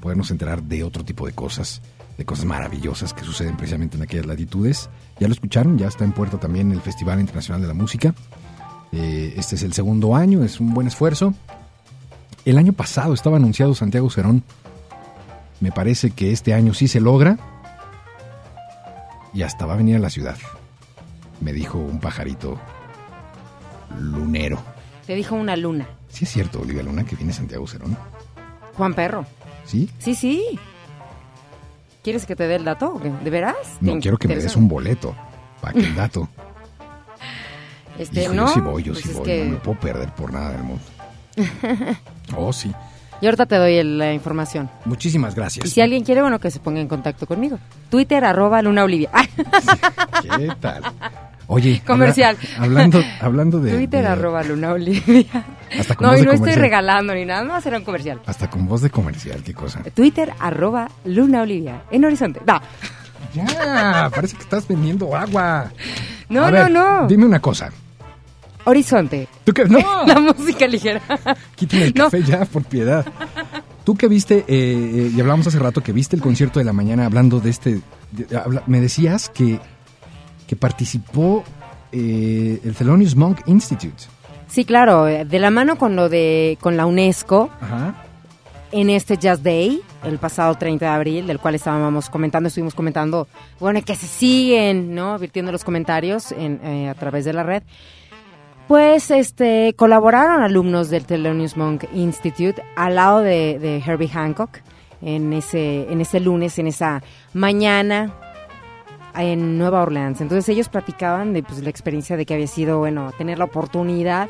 [0.00, 1.80] podernos enterar de otro tipo de cosas,
[2.18, 4.90] de cosas maravillosas que suceden precisamente en aquellas latitudes.
[5.18, 8.14] Ya lo escucharon, ya está en puerta también el Festival Internacional de la Música.
[8.92, 11.34] Eh, este es el segundo año, es un buen esfuerzo.
[12.44, 14.42] El año pasado estaba anunciado Santiago Cerón.
[15.60, 17.38] Me parece que este año sí se logra.
[19.32, 20.36] Y hasta va a venir a la ciudad.
[21.40, 22.60] Me dijo un pajarito
[23.98, 24.58] lunero.
[25.06, 25.86] Te dijo una luna.
[26.08, 27.96] Sí es cierto, Olivia Luna, que viene Santiago Cerón.
[28.74, 29.26] Juan Perro.
[29.64, 29.90] ¿Sí?
[29.98, 30.58] Sí, sí.
[32.02, 33.00] ¿Quieres que te dé el dato?
[33.22, 33.56] ¿De veras?
[33.80, 35.14] No, ¿Te quiero que me des un boleto.
[35.60, 36.28] Para que el dato.
[37.98, 38.46] Este, Hijo, no.
[38.48, 39.22] yo sí voy, yo pues sí voy.
[39.24, 40.82] que- No me puedo perder por nada del mundo.
[42.36, 42.72] Oh, sí.
[43.20, 44.68] Y ahorita te doy la información.
[44.84, 45.64] Muchísimas gracias.
[45.66, 47.58] Y si alguien quiere, bueno, que se ponga en contacto conmigo.
[47.90, 49.10] Twitter, arroba Luna Olivia.
[50.22, 50.82] ¿Qué tal?
[51.46, 51.82] Oye.
[51.86, 52.36] Comercial.
[52.56, 53.72] habla- hablando, hablando de.
[53.76, 55.44] Twitter, de- arroba Luna Olivia.
[55.78, 58.20] Hasta con No, voz y de no estoy regalando ni nada, no será un comercial.
[58.26, 59.82] Hasta con voz de comercial, qué cosa.
[59.94, 61.82] Twitter, arroba Luna Olivia.
[61.90, 62.40] En Horizonte.
[62.46, 62.60] No,
[63.34, 65.70] Ya, parece que estás vendiendo agua.
[66.28, 67.06] no, A no, ver, no.
[67.06, 67.70] Dime una cosa.
[68.66, 69.28] Horizonte.
[69.44, 69.64] ¿Tú qué?
[69.66, 71.00] No, La música ligera.
[71.54, 72.04] quítale el No.
[72.04, 73.04] café ya, por piedad.
[73.84, 76.72] Tú que viste, eh, eh, y hablamos hace rato, que viste el concierto de la
[76.72, 77.80] mañana hablando de este.
[78.12, 79.60] de- habla- me decías que,
[80.54, 81.42] que participó
[81.90, 84.04] eh, el Thelonious Monk Institute.
[84.46, 87.94] Sí, claro, eh, de la mano con lo de con la UNESCO, Ajá.
[88.70, 93.26] en este Jazz Day, el pasado 30 de abril, del cual estábamos comentando, estuvimos comentando,
[93.58, 95.18] bueno, que se siguen, ¿no?
[95.18, 97.62] Virtiendo los comentarios en, eh, a través de la red.
[98.68, 104.58] Pues este colaboraron alumnos del Thelonious Monk Institute al lado de, de Herbie Hancock
[105.02, 107.02] en ese, en ese lunes, en esa
[107.34, 108.14] mañana
[109.16, 110.20] en Nueva Orleans.
[110.20, 114.28] Entonces ellos platicaban de pues, la experiencia de que había sido, bueno, tener la oportunidad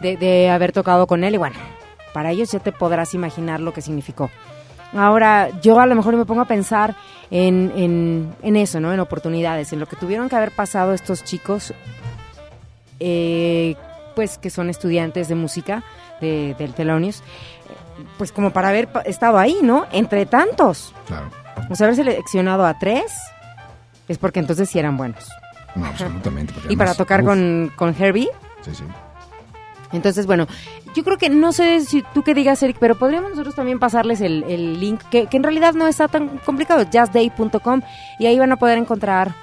[0.00, 1.56] de, de haber tocado con él y bueno,
[2.12, 4.30] para ellos ya te podrás imaginar lo que significó.
[4.94, 6.94] Ahora, yo a lo mejor me pongo a pensar
[7.30, 8.92] en, en, en eso, ¿no?
[8.92, 11.74] En oportunidades, en lo que tuvieron que haber pasado estos chicos,
[13.00, 13.74] eh,
[14.14, 15.82] pues que son estudiantes de música
[16.20, 17.22] de, del Thelonious,
[18.16, 19.86] pues como para haber estado ahí, ¿no?
[19.92, 20.94] Entre tantos.
[21.06, 21.30] Claro.
[21.68, 23.12] O sea, haber seleccionado a tres,
[24.08, 25.28] es porque entonces sí eran buenos.
[25.74, 26.52] No, absolutamente.
[26.54, 28.28] porque Y para tocar uf, con, con Herbie,
[28.62, 28.84] Sí, sí.
[29.92, 30.46] Entonces, bueno,
[30.94, 34.20] yo creo que no sé si tú qué digas, Eric, pero podríamos nosotros también pasarles
[34.20, 37.82] el, el link, que, que en realidad no está tan complicado, jazzday.com,
[38.18, 39.34] y ahí van a poder encontrar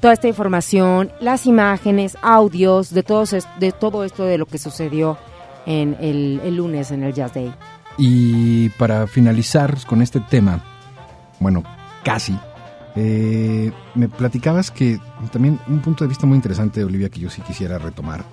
[0.00, 5.18] toda esta información, las imágenes, audios, de, todos de todo esto de lo que sucedió
[5.66, 7.54] en el, el lunes en el Jazz Day.
[7.96, 10.64] Y para finalizar con este tema,
[11.38, 11.62] bueno,
[12.02, 12.36] casi,
[12.96, 15.00] eh, me platicabas que
[15.32, 18.24] también un punto de vista muy interesante de Olivia que yo sí quisiera retomar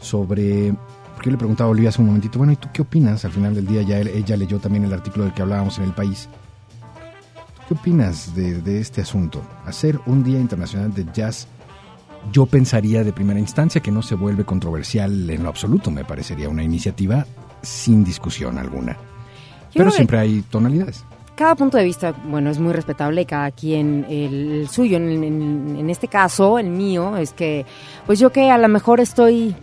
[0.00, 0.72] sobre,
[1.14, 3.24] porque yo le preguntaba a Olivia hace un momentito, bueno, ¿y tú qué opinas?
[3.24, 5.84] Al final del día ya él- ella leyó también el artículo del que hablábamos en
[5.84, 6.28] el país.
[7.68, 9.42] ¿Tú qué opinas de, de este asunto?
[9.64, 11.48] Hacer un Día Internacional de Jazz,
[12.32, 16.48] yo pensaría de primera instancia que no se vuelve controversial en lo absoluto, me parecería
[16.48, 17.26] una iniciativa
[17.62, 18.96] sin discusión alguna.
[19.72, 21.04] Pero siempre hay tonalidades.
[21.36, 24.96] Cada punto de vista, bueno, es muy respetable y cada quien el, suyo.
[24.96, 27.64] En, en- en este caso, el mío, es que,
[28.06, 29.54] pues yo que a lo mejor estoy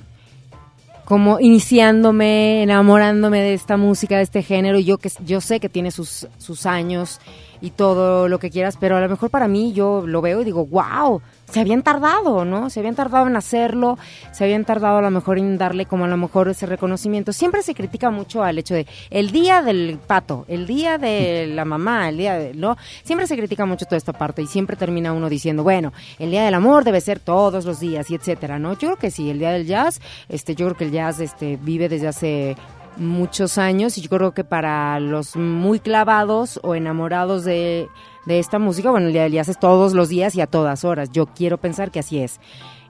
[1.05, 5.91] como iniciándome, enamorándome de esta música, de este género, yo que yo sé que tiene
[5.91, 7.19] sus, sus años
[7.59, 10.45] y todo lo que quieras, pero a lo mejor para mí yo lo veo y
[10.45, 12.69] digo, wow, se habían tardado, ¿no?
[12.69, 13.97] Se habían tardado en hacerlo,
[14.31, 17.33] se habían tardado a lo mejor en darle como a lo mejor ese reconocimiento.
[17.33, 21.65] Siempre se critica mucho al hecho de el día del pato, el día de la
[21.65, 22.77] mamá, el día de, ¿no?
[23.03, 26.43] Siempre se critica mucho toda esta parte y siempre termina uno diciendo, bueno, el día
[26.43, 28.73] del amor debe ser todos los días y etcétera, ¿no?
[28.73, 31.57] Yo creo que sí, el día del jazz, este, yo creo que el jazz, este,
[31.57, 32.55] vive desde hace
[32.97, 37.87] muchos años y yo creo que para los muy clavados o enamorados de,
[38.25, 41.09] de esta música, bueno, el día todos los días y a todas horas.
[41.11, 42.39] Yo quiero pensar que así es.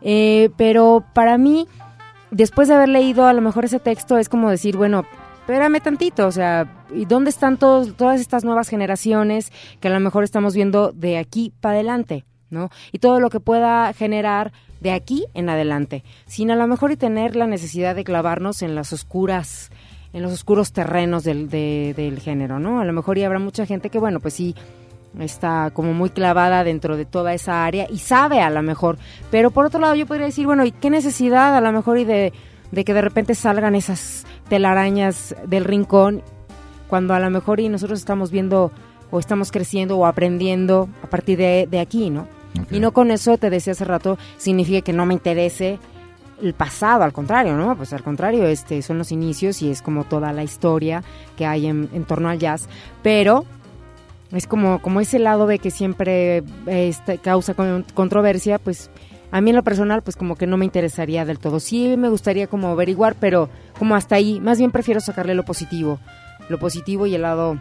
[0.02, 1.68] Eh, pero para mí,
[2.32, 5.06] después de haber leído a lo mejor ese texto, es como decir, bueno,
[5.40, 10.00] espérame tantito, o sea, ¿y dónde están todos, todas estas nuevas generaciones que a lo
[10.00, 12.26] mejor estamos viendo de aquí para adelante?
[12.50, 12.70] ¿no?
[12.92, 16.98] Y todo lo que pueda generar de aquí en adelante, sin a lo mejor y
[16.98, 19.72] tener la necesidad de clavarnos en las oscuras,
[20.14, 22.80] en los oscuros terrenos del, de- del género, ¿no?
[22.80, 24.54] A lo mejor y habrá mucha gente que, bueno, pues sí,
[25.20, 28.98] está como muy clavada dentro de toda esa área y sabe a lo mejor,
[29.32, 32.06] pero por otro lado yo podría decir, bueno, ¿y qué necesidad a lo mejor y
[32.06, 32.34] de,
[32.72, 36.24] de que de repente salgan esas telarañas del rincón
[36.88, 38.72] cuando a lo mejor y nosotros estamos viendo
[39.12, 42.28] o estamos creciendo o aprendiendo a partir de, de aquí, ¿no?
[42.72, 45.80] Y no con eso, te decía hace rato, significa que no me interese
[46.42, 47.76] el pasado, al contrario, ¿no?
[47.76, 51.04] Pues al contrario, este son los inicios y es como toda la historia
[51.38, 52.68] que hay en, en torno al jazz,
[53.02, 53.46] pero
[54.34, 58.90] es como, como ese lado de que siempre eh, este, causa con- controversia, pues
[59.32, 61.60] a mí en lo personal, pues como que no me interesaría del todo.
[61.60, 66.00] Sí me gustaría como averiguar, pero como hasta ahí, más bien prefiero sacarle lo positivo,
[66.50, 67.58] lo positivo y el lado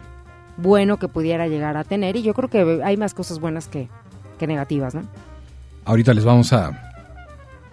[0.57, 2.15] bueno que pudiera llegar a tener.
[2.15, 3.89] Y yo creo que hay más cosas buenas que,
[4.37, 5.01] que negativas, ¿no?
[5.85, 6.71] Ahorita les vamos a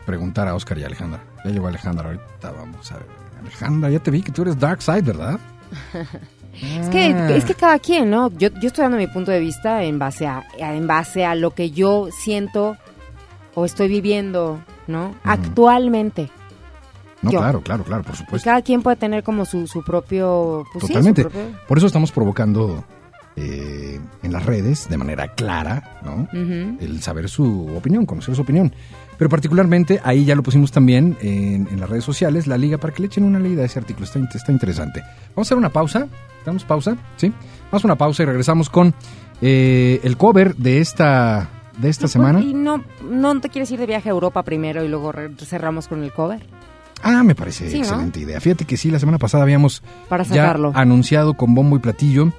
[0.07, 1.21] preguntar a Oscar y a Alejandra.
[1.45, 3.07] Ya llegó Alejandra, ahorita vamos a ver.
[3.41, 5.39] Alejandra, ya te vi que tú eres Dark Side, ¿verdad?
[6.63, 8.31] Es que, es que cada quien, ¿no?
[8.37, 11.53] Yo, yo estoy dando mi punto de vista en base a, en base a lo
[11.53, 12.77] que yo siento
[13.55, 15.15] o estoy viviendo, ¿no?
[15.25, 16.31] Actualmente.
[17.23, 17.39] No, yo.
[17.41, 18.45] claro, claro, claro, por Y supuesto.
[18.49, 20.65] cada quien puede tener como su, su propio...
[20.73, 21.23] pues sí, su Totalmente.
[21.23, 22.83] propio- Por eso estamos provocando
[23.41, 26.29] eh, en las redes, de manera clara, ¿no?
[26.33, 26.77] Ujú.
[26.81, 28.73] El saber su opinión, conocer su opinión.
[29.17, 32.93] Pero particularmente, ahí ya lo pusimos también en, en las redes sociales, la liga, para
[32.95, 34.05] que le echen una leída a ese artículo.
[34.07, 35.01] Está, está interesante.
[35.35, 36.07] Vamos a hacer una pausa.
[36.45, 36.97] ¿Damos pausa?
[37.17, 37.33] ¿Sí?
[37.71, 38.95] Vamos a una pausa y regresamos con
[39.43, 42.41] eh, el cover de esta, de esta semana.
[42.41, 45.13] ¿Y no, no te quieres ir de viaje a Europa primero y luego
[45.45, 46.41] cerramos con el cover?
[47.03, 47.85] Ah, me parece Sí, ¿no?
[47.85, 48.41] excelente idea.
[48.41, 50.73] Fíjate que sí, la semana pasada habíamos Para ya sacarlo.
[50.75, 52.33] anunciado con bombo y platillo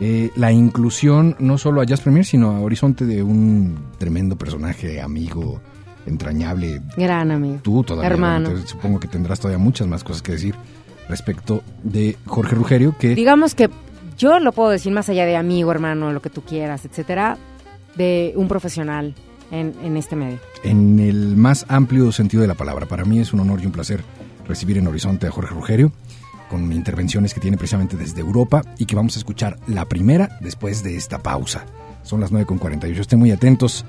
[0.00, 5.00] eh, la inclusión no solo a Jazz Premier, sino a Horizonte de un tremendo personaje,
[5.00, 5.60] amigo,
[6.06, 6.80] entrañable.
[6.96, 7.58] Gran amigo.
[7.62, 8.50] Tú todavía, Hermano.
[8.50, 10.54] te- supongo que tendrás todavía muchas más cosas que decir
[11.08, 13.68] respecto de Jorge Rugerio, que Digamos que
[14.16, 17.36] yo lo puedo decir más allá de amigo, hermano, lo que tú quieras, etcétera,
[17.96, 19.14] de un profesional
[19.50, 20.38] en, en este medio.
[20.62, 23.72] En el más amplio sentido de la palabra, para mí es un honor y un
[23.72, 24.02] placer
[24.46, 25.92] recibir en Horizonte a Jorge Rugerio
[26.50, 30.82] con intervenciones que tiene precisamente desde Europa y que vamos a escuchar la primera después
[30.82, 31.64] de esta pausa.
[32.02, 33.84] Son las 9.48, estén muy atentos.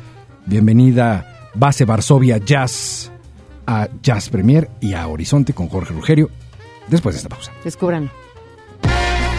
[0.45, 3.11] Bienvenida Base Varsovia Jazz
[3.65, 6.29] a Jazz Premier y a Horizonte con Jorge Rugerio
[6.87, 7.51] después de esta pausa.
[7.63, 8.11] Descúbranlo.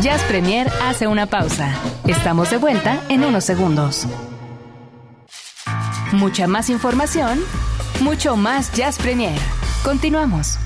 [0.01, 1.73] Jazz Premier hace una pausa.
[2.07, 4.07] Estamos de vuelta en unos segundos.
[6.12, 7.39] Mucha más información,
[8.01, 9.39] mucho más Jazz Premier.
[9.85, 10.59] Continuamos.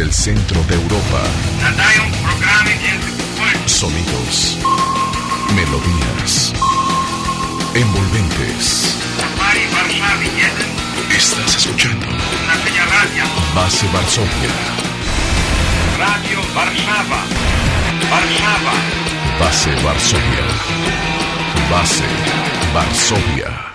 [0.00, 1.20] Desde el centro de Europa.
[3.66, 4.56] Sonidos.
[5.54, 6.54] Melodías.
[7.74, 8.96] Envolventes.
[11.14, 12.06] Estás escuchando.
[13.54, 14.50] Base Varsovia.
[15.98, 17.22] Radio Warszawa.
[18.10, 18.72] Warszawa.
[19.38, 20.46] Base Varsovia.
[21.70, 22.04] Base
[22.72, 23.69] Varsovia.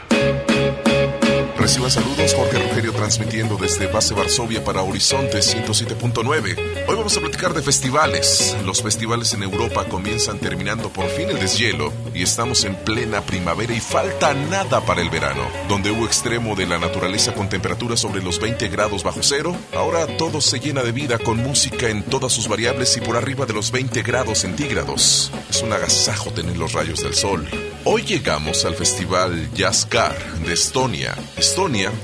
[1.66, 6.86] Reciba saludos, Jorge Rogerio transmitiendo desde Base Varsovia para Horizonte 107.9.
[6.88, 8.55] Hoy vamos a platicar de festivales.
[8.63, 13.74] Los festivales en Europa comienzan terminando por fin el deshielo y estamos en plena primavera
[13.74, 15.41] y falta nada para el verano.
[15.68, 20.05] Donde hubo extremo de la naturaleza con temperaturas sobre los 20 grados bajo cero, ahora
[20.18, 23.53] todo se llena de vida con música en todas sus variables y por arriba de
[23.53, 25.32] los 20 grados centígrados.
[25.49, 27.49] Es un agasajo tener los rayos del sol.
[27.86, 31.16] Hoy llegamos al festival Jazzcar de Estonia.
[31.38, 31.55] Estonia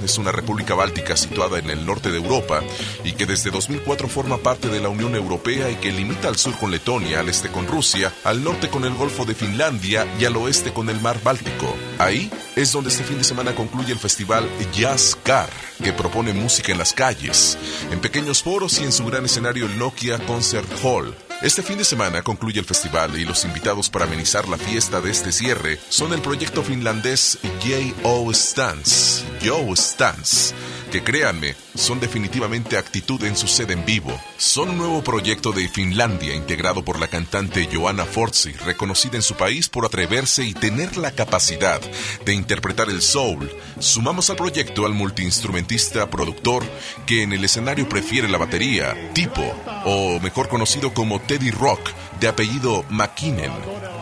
[0.03, 2.63] es una república báltica situada en el norte de Europa
[3.03, 6.57] y que desde 2004 forma parte de la Unión Europea y que limita al sur
[6.57, 10.37] con Letonia, al este con Rusia, al norte con el Golfo de Finlandia y al
[10.37, 11.75] oeste con el Mar Báltico.
[11.99, 15.49] Ahí es donde este fin de semana concluye el festival Jazzcar,
[15.83, 17.57] que propone música en las calles,
[17.91, 21.13] en pequeños foros y en su gran escenario el Nokia Concert Hall.
[21.41, 25.09] Este fin de semana concluye el festival y los invitados para amenizar la fiesta de
[25.09, 28.31] este cierre son el proyecto finlandés J.O.
[28.31, 29.25] Stans,
[29.75, 30.53] Stans,
[30.91, 34.11] que créanme, son definitivamente actitud en su sede en vivo.
[34.37, 39.35] Son un nuevo proyecto de Finlandia integrado por la cantante Joanna Forzi, reconocida en su
[39.35, 41.81] país por atreverse y tener la capacidad
[42.25, 43.51] de interpretar el soul.
[43.79, 46.63] Sumamos al proyecto al multiinstrumentista productor
[47.05, 49.41] que en el escenario prefiere la batería, tipo,
[49.85, 53.51] o mejor conocido como Teddy Rock, de apellido McKinnon.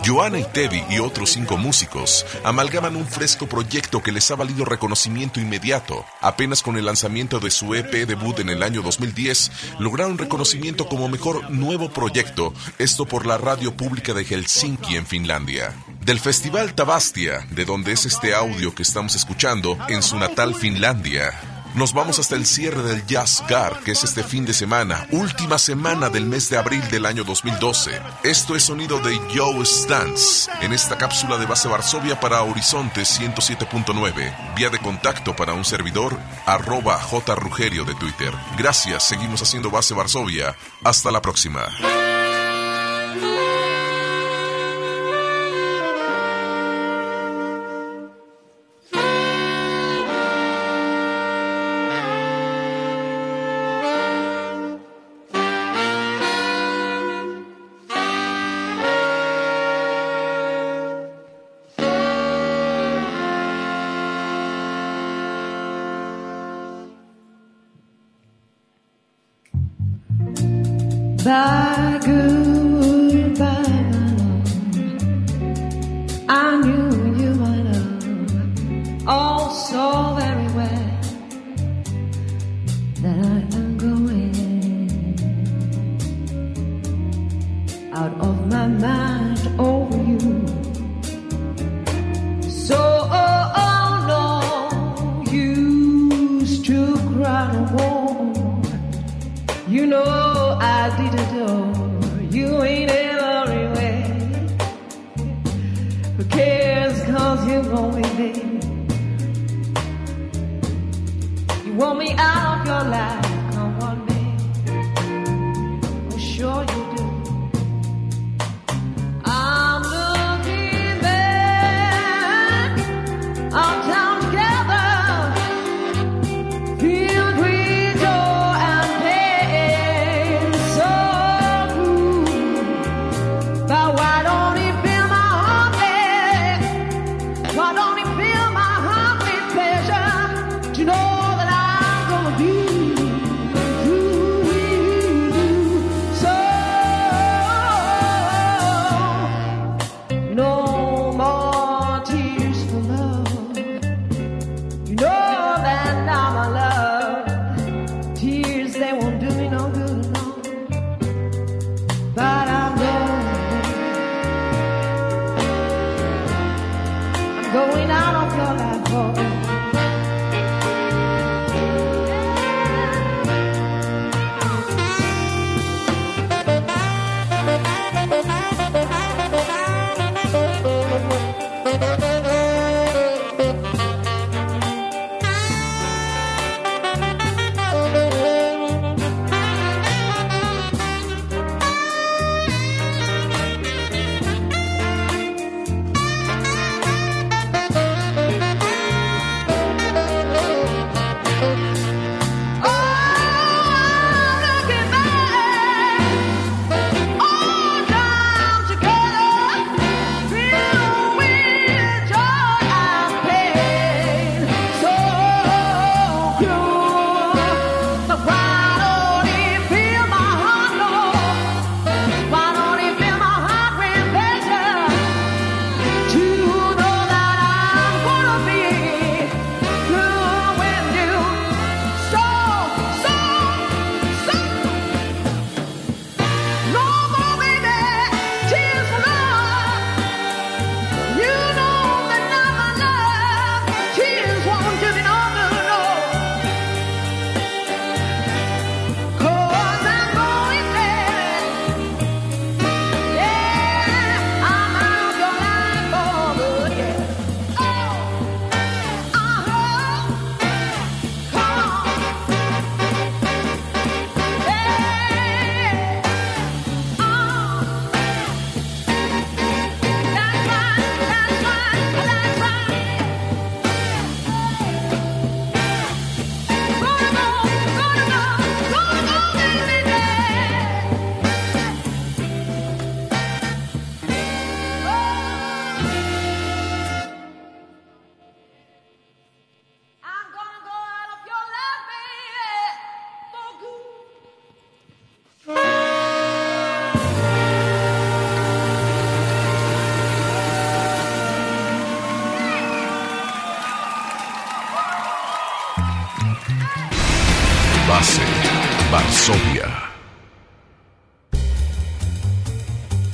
[0.06, 4.64] Joanna y Teddy y otros cinco músicos amalgaman un fresco proyecto que les ha valido
[4.64, 6.06] reconocimiento inmediato.
[6.22, 11.10] Apenas con el lanzamiento de su EP debut en el año 2010, lograron reconocimiento como
[11.10, 15.76] mejor nuevo proyecto, esto por la radio pública de Helsinki en Finlandia.
[16.06, 21.59] Del Festival Tabastia, de donde es este audio que estamos escuchando, en su natal Finlandia.
[21.76, 25.60] Nos vamos hasta el cierre del Jazz Car, que es este fin de semana, última
[25.60, 28.02] semana del mes de abril del año 2012.
[28.24, 34.56] Esto es sonido de Joe Stans, en esta cápsula de base Varsovia para Horizonte 107.9.
[34.56, 38.34] Vía de contacto para un servidor, arroba jrugerio de Twitter.
[38.58, 40.56] Gracias, seguimos haciendo base Varsovia.
[40.84, 41.68] Hasta la próxima.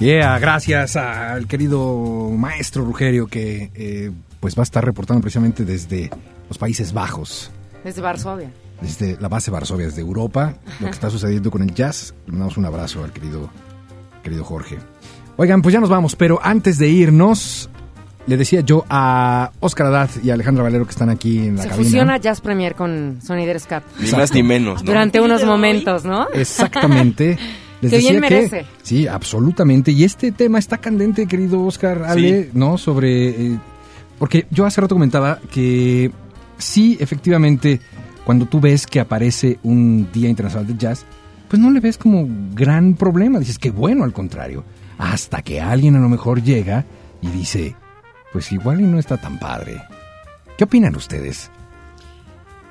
[0.05, 6.11] Yeah, gracias al querido maestro Rugerio que eh, pues va a estar reportando precisamente desde
[6.47, 7.49] los Países Bajos,
[7.83, 8.51] Desde Varsovia.
[8.81, 12.13] desde la base Varsovia, desde Europa, lo que está sucediendo con el jazz.
[12.27, 13.49] Le mandamos un abrazo al querido,
[14.21, 14.77] querido Jorge.
[15.37, 17.67] Oigan, pues ya nos vamos, pero antes de irnos,
[18.27, 21.63] le decía yo a Oscar Haddad y a Alejandra Valero que están aquí en la
[21.63, 21.83] Se cabina.
[21.83, 23.83] fusiona Jazz Premier con Sonider Scat.
[23.99, 24.85] Ni más ni menos, ¿no?
[24.85, 26.27] Durante unos momentos, ¿no?
[26.31, 27.39] Exactamente.
[27.81, 28.65] Les Que bien decía que- merece.
[28.83, 29.91] sí, absolutamente.
[29.91, 32.49] Y este tema está candente, querido Oscar Ale, Sí.
[32.53, 32.77] ¿no?
[32.77, 33.29] Sobre.
[33.29, 33.59] eh,
[34.17, 36.09] porque yo hace rato comentaba que
[36.57, 37.81] sí, efectivamente,
[38.23, 41.05] cuando tú ves que aparece un Día Internacional del Jazz,
[41.49, 43.39] pues no le ves como gran problema.
[43.39, 44.63] Dices que bueno, al contrario.
[44.97, 46.85] Hasta que alguien a lo mejor llega
[47.21, 47.75] y dice,
[48.31, 49.81] pues igual y no está tan padre.
[50.57, 51.51] ¿Qué opinan ustedes?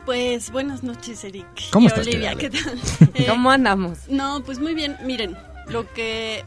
[0.05, 1.47] Pues buenas noches, Eric.
[1.73, 2.79] ¿Cómo Y estás, Olivia, ¿qué tal?
[3.15, 4.01] Eh, ¿Cómo andamos?
[4.09, 4.97] No, pues muy bien.
[5.03, 5.37] Miren,
[5.69, 6.45] lo que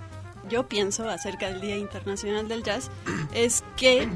[0.50, 2.92] yo pienso acerca del Día Internacional del Jazz
[3.34, 4.08] es que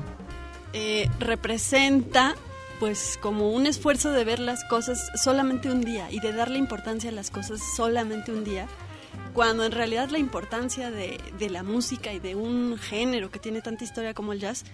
[0.73, 2.35] eh, representa
[2.79, 7.09] pues como un esfuerzo de ver las cosas solamente un día y de darle importancia
[7.09, 8.65] a las cosas solamente un día,
[9.33, 13.61] cuando en realidad la importancia de, de la música y de un género que tiene
[13.61, 14.65] tanta historia como el jazz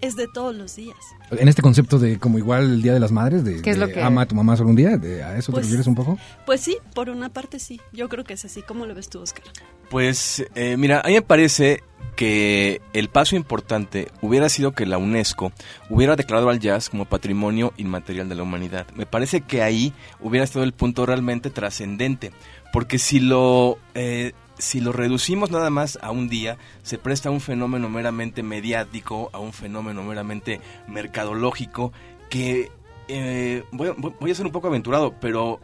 [0.00, 0.96] es de todos los días.
[1.30, 3.88] En este concepto de como igual el Día de las Madres, de, ¿Qué es lo
[3.88, 5.94] que- ama a tu mamá solo un día, de- ¿a eso Pues- te refieres un
[5.94, 6.18] poco?
[6.44, 7.80] Pues sí, por una parte sí.
[7.92, 8.62] Yo creo que es así.
[8.62, 9.44] ¿Cómo lo ves tú, Oscar?
[9.90, 11.82] Pues eh, mira, a mí me parece
[12.16, 15.52] que el paso importante hubiera sido que la UNESCO
[15.90, 18.86] hubiera declarado al jazz como patrimonio inmaterial de la humanidad.
[18.94, 22.32] Me parece que ahí hubiera estado el punto realmente trascendente,
[22.72, 27.32] porque si lo eh, si lo reducimos nada más a un día, se presta a
[27.32, 31.92] un fenómeno meramente mediático, a un fenómeno meramente mercadológico,
[32.30, 32.70] que
[33.08, 35.60] eh, voy, a ser un poco aventurado, pero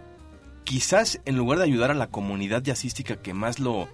[0.65, 3.89] quizás en lugar de ayudar a la comunidad jazzística que más lo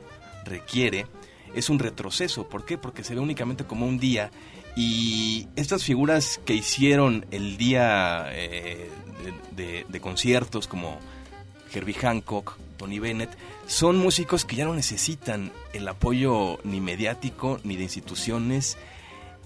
[0.44, 1.06] requiere,
[1.54, 2.48] es un retroceso.
[2.48, 2.76] ¿Por qué?
[2.76, 4.30] Porque se ve únicamente como un día
[4.76, 8.90] y estas figuras que hicieron el día eh,
[9.56, 10.98] de- de conciertos como
[11.72, 13.30] Herbie Hancock, Tony Bennett,
[13.66, 18.78] son músicos que ya no necesitan el apoyo ni mediático ni de instituciones.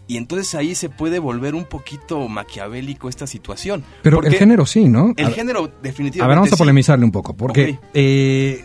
[0.07, 3.83] Y entonces ahí se puede volver un poquito maquiavélico esta situación.
[4.03, 5.15] Pero Porque el género sí, ¿no?
[5.17, 8.65] El A género definitivamente A ver, vamos a polemizarle un poco, porque eh,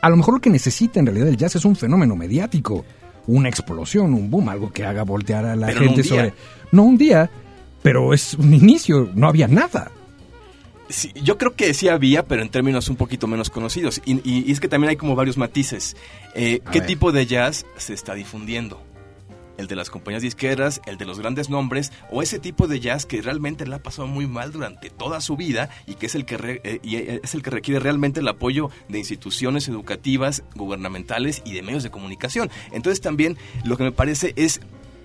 [0.00, 2.84] a lo mejor lo que necesita en realidad el jazz es un fenómeno mediático,
[3.26, 6.34] una explosión, un boom, algo que haga voltear a la Pero gente sobre...
[6.70, 7.30] No un día,
[7.82, 9.90] pero es un inicio, no había nada.
[10.88, 14.00] Sí, yo creo que sí había, pero en términos un poquito menos conocidos.
[14.06, 15.96] Y, y- y es que también hay como varios matices.
[16.34, 16.86] Eh, ¿Qué ver.
[16.86, 18.82] tipo de jazz se está difundiendo?
[19.58, 23.06] ¿El de las compañías disqueras, el de los grandes nombres, o ese tipo de jazz
[23.06, 26.24] que realmente le ha pasado muy mal durante toda su vida y que es el
[26.24, 31.42] que, re- eh, y es el que requiere realmente el apoyo de instituciones educativas, gubernamentales
[31.44, 32.50] y de medios de comunicación?
[32.70, 34.60] Entonces también lo que me parece es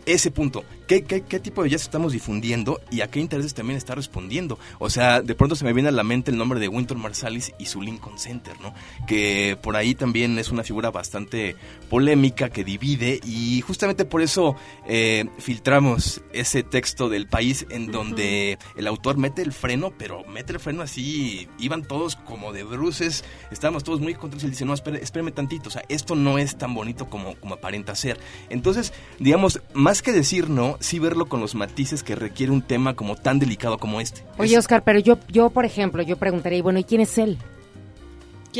[0.05, 0.63] ese punto.
[0.87, 4.59] ¿Qué, qué, qué tipo de jazz estamos difundiendo y a qué intereses también está respondiendo?
[4.79, 7.53] O sea, de pronto se me viene a la mente el nombre de Winton Marsalis
[7.57, 8.73] y su Lincoln Center, ¿no?
[9.07, 11.55] Que por ahí también es una figura bastante
[11.89, 14.55] polémica que divide y justamente por eso
[14.87, 20.53] eh, filtramos ese texto del país en donde el autor mete el freno, pero mete
[20.53, 24.65] el freno así, iban todos como de bruces, estábamos todos muy contentos y él dice,
[24.65, 28.19] no, espérame tantito, o sea, esto no es tan bonito como, como aparenta ser.
[28.49, 32.95] Entonces, digamos, más que decir no, sí verlo con los matices que requiere un tema
[32.95, 34.23] como tan delicado como este.
[34.37, 37.37] Oye, Oscar, pero yo, yo, por ejemplo, yo preguntaría, y bueno, ¿y quién es él?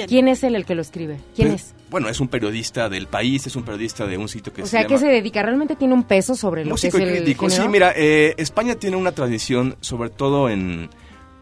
[0.08, 0.28] ¿Quién?
[0.28, 1.20] es él el que lo escribe?
[1.36, 1.76] ¿Quién Pues, es?
[1.92, 4.72] Bueno, es un periodista del país, es un periodista de un sitio que O se
[4.72, 4.96] sea, ¿a llama...
[4.96, 5.44] qué se dedica?
[5.44, 7.50] ¿Realmente tiene un peso sobre lo Músico que y es el crítico.
[7.50, 10.90] Sí, mira, eh, España tiene una tradición, sobre todo en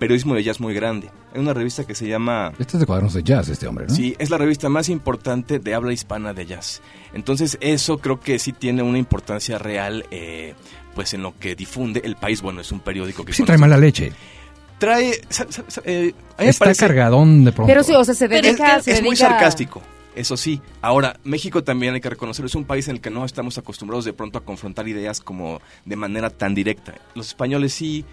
[0.02, 1.12] periodismo de jazz muy grande.
[1.32, 2.52] Hay una revista que se llama...
[2.58, 3.94] Este es de cuadernos de jazz, este hombre, ¿no?
[3.94, 6.82] Sí, es la revista más importante de habla hispana de jazz.
[7.14, 10.56] Entonces eso creo que sí tiene una importancia real, eh,
[10.96, 12.42] pues en lo que difunde el país.
[12.42, 14.12] Bueno, es un periódico que Sí conoce- trae mala leche.
[14.80, 15.12] Trae,
[15.86, 17.68] eh, Está parece- cargadón de pronto.
[17.72, 18.78] Pero sí, o sea, se es, dedica...
[18.78, 19.84] es- se es muy dedica- sarcástico,
[20.16, 20.60] eso sí.
[20.82, 24.06] Ahora, México también hay que reconocerlo, es un país en el que no estamos acostumbrados
[24.06, 26.96] de pronto a confrontar ideas como de manera tan directa.
[27.14, 28.04] Los españoles sí,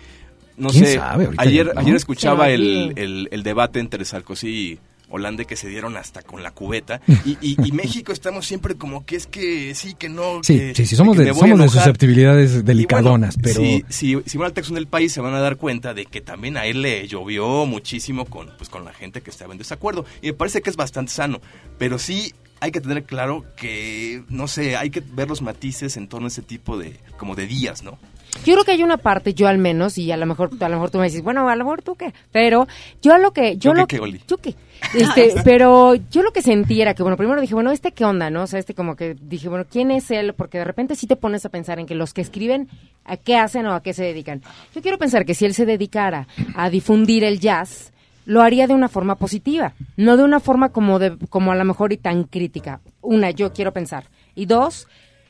[0.59, 0.95] no ¿Quién sé.
[0.97, 1.81] sabe ayer, no?
[1.81, 4.79] ayer escuchaba el, el- el debate entre Sarkozy y
[5.11, 7.01] Hollande que se dieron hasta con la cubeta.
[7.25, 10.41] Y, y- y México estamos siempre como que es que sí, que no.
[10.43, 13.61] Sí, que- sí, sí, somos que de, somos de susceptibilidades delicadonas, bueno, pero...
[13.61, 16.05] Si, si, si van al texto en el país se van a dar cuenta de
[16.05, 19.59] que también a él le llovió muchísimo con, pues, con la gente que estaba en
[19.59, 20.05] desacuerdo.
[20.21, 21.41] Y me parece que es bastante sano.
[21.79, 26.09] Pero sí hay que tener claro que, no sé, hay que ver los matices en
[26.09, 27.99] torno a ese tipo de, como de días, ¿no?
[28.45, 30.77] Yo creo que hay una parte, yo al menos, y a lo mejor, a lo
[30.77, 32.67] mejor tú me dices, bueno, a lo mejor tú qué, pero
[33.03, 34.21] yo lo que, yo, ¿Yo qué lo Oli?
[34.27, 34.55] yo qué,
[34.95, 38.31] este, pero yo lo que sentí era que, bueno, primero dije, bueno, este qué onda,
[38.31, 38.43] ¿no?
[38.43, 40.35] O sea, este como que dije, bueno, ¿quién es él?
[40.35, 42.69] Porque de repente sí te pones a pensar en que los que escriben,
[43.05, 44.43] ¿a qué hacen o a qué se dedican?
[44.75, 47.93] Yo quiero pensar que si él se dedicara a difundir el jazz,
[48.25, 51.65] lo haría de una forma positiva, no de una forma como de, como a lo
[51.65, 52.81] mejor y tan crítica.
[53.01, 54.05] Una, yo quiero pensar.
[54.35, 54.87] Y dos,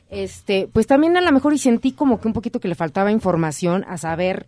[0.09, 3.11] este, pues también a lo mejor y sentí como que un poquito que le faltaba
[3.11, 4.47] información a saber,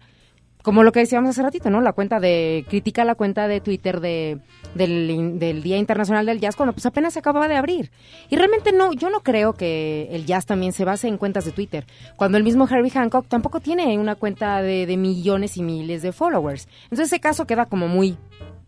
[0.64, 1.82] como lo que decíamos hace ratito, ¿no?
[1.82, 4.40] La cuenta de, critica la cuenta de Twitter de,
[4.74, 7.92] del, del Día Internacional del Jazz, cuando pues apenas se acababa de abrir.
[8.30, 11.52] Y realmente no, yo no creo que el jazz también se base en cuentas de
[11.52, 11.86] Twitter.
[12.16, 16.12] Cuando el mismo Herbie Hancock tampoco tiene una cuenta de, de millones y miles de
[16.12, 16.68] followers.
[16.84, 18.18] Entonces ese caso queda como muy,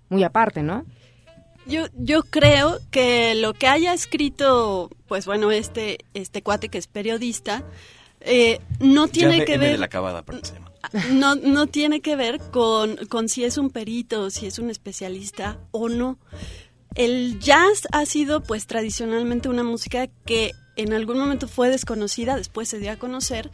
[0.09, 0.85] muy aparte, ¿no?
[1.66, 6.88] Yo, yo creo que lo que haya escrito, pues bueno, este, este cuate que es
[6.88, 7.64] periodista,
[8.22, 10.72] eh, no tiene que ver la acabada, llama.
[11.11, 15.57] no, no tiene que ver con, con si es un perito, si es un especialista
[15.72, 16.18] o no.
[16.95, 22.70] El jazz ha sido pues tradicionalmente una música que en algún momento fue desconocida, después
[22.70, 23.51] se dio a conocer.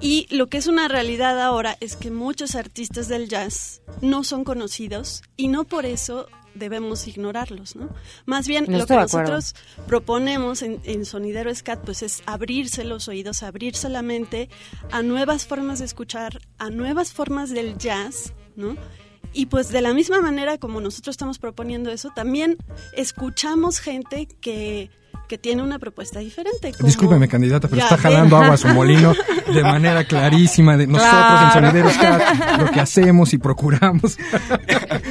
[0.00, 4.44] Y lo que es una realidad ahora es que muchos artistas del jazz no son
[4.44, 7.88] conocidos y no por eso debemos ignorarlos, ¿no?
[8.26, 9.54] Más bien No lo que nosotros
[9.86, 14.48] proponemos en, en Sonidero Scat pues es abrirse los oídos, abrirse la mente
[14.90, 18.76] a nuevas formas de escuchar, a nuevas formas del jazz, ¿no?
[19.32, 22.56] Y pues de la misma manera como nosotros estamos proponiendo eso, también
[22.92, 24.90] escuchamos gente que,
[25.28, 26.72] que tiene una propuesta diferente.
[26.72, 29.12] como- Discúlpeme, candidata, pero Ya, está jalando agua a su molino
[29.54, 30.76] de manera clarísima.
[30.76, 31.46] De nosotros Claro.
[31.46, 31.92] en Sonideros
[32.58, 34.16] lo que hacemos y procuramos.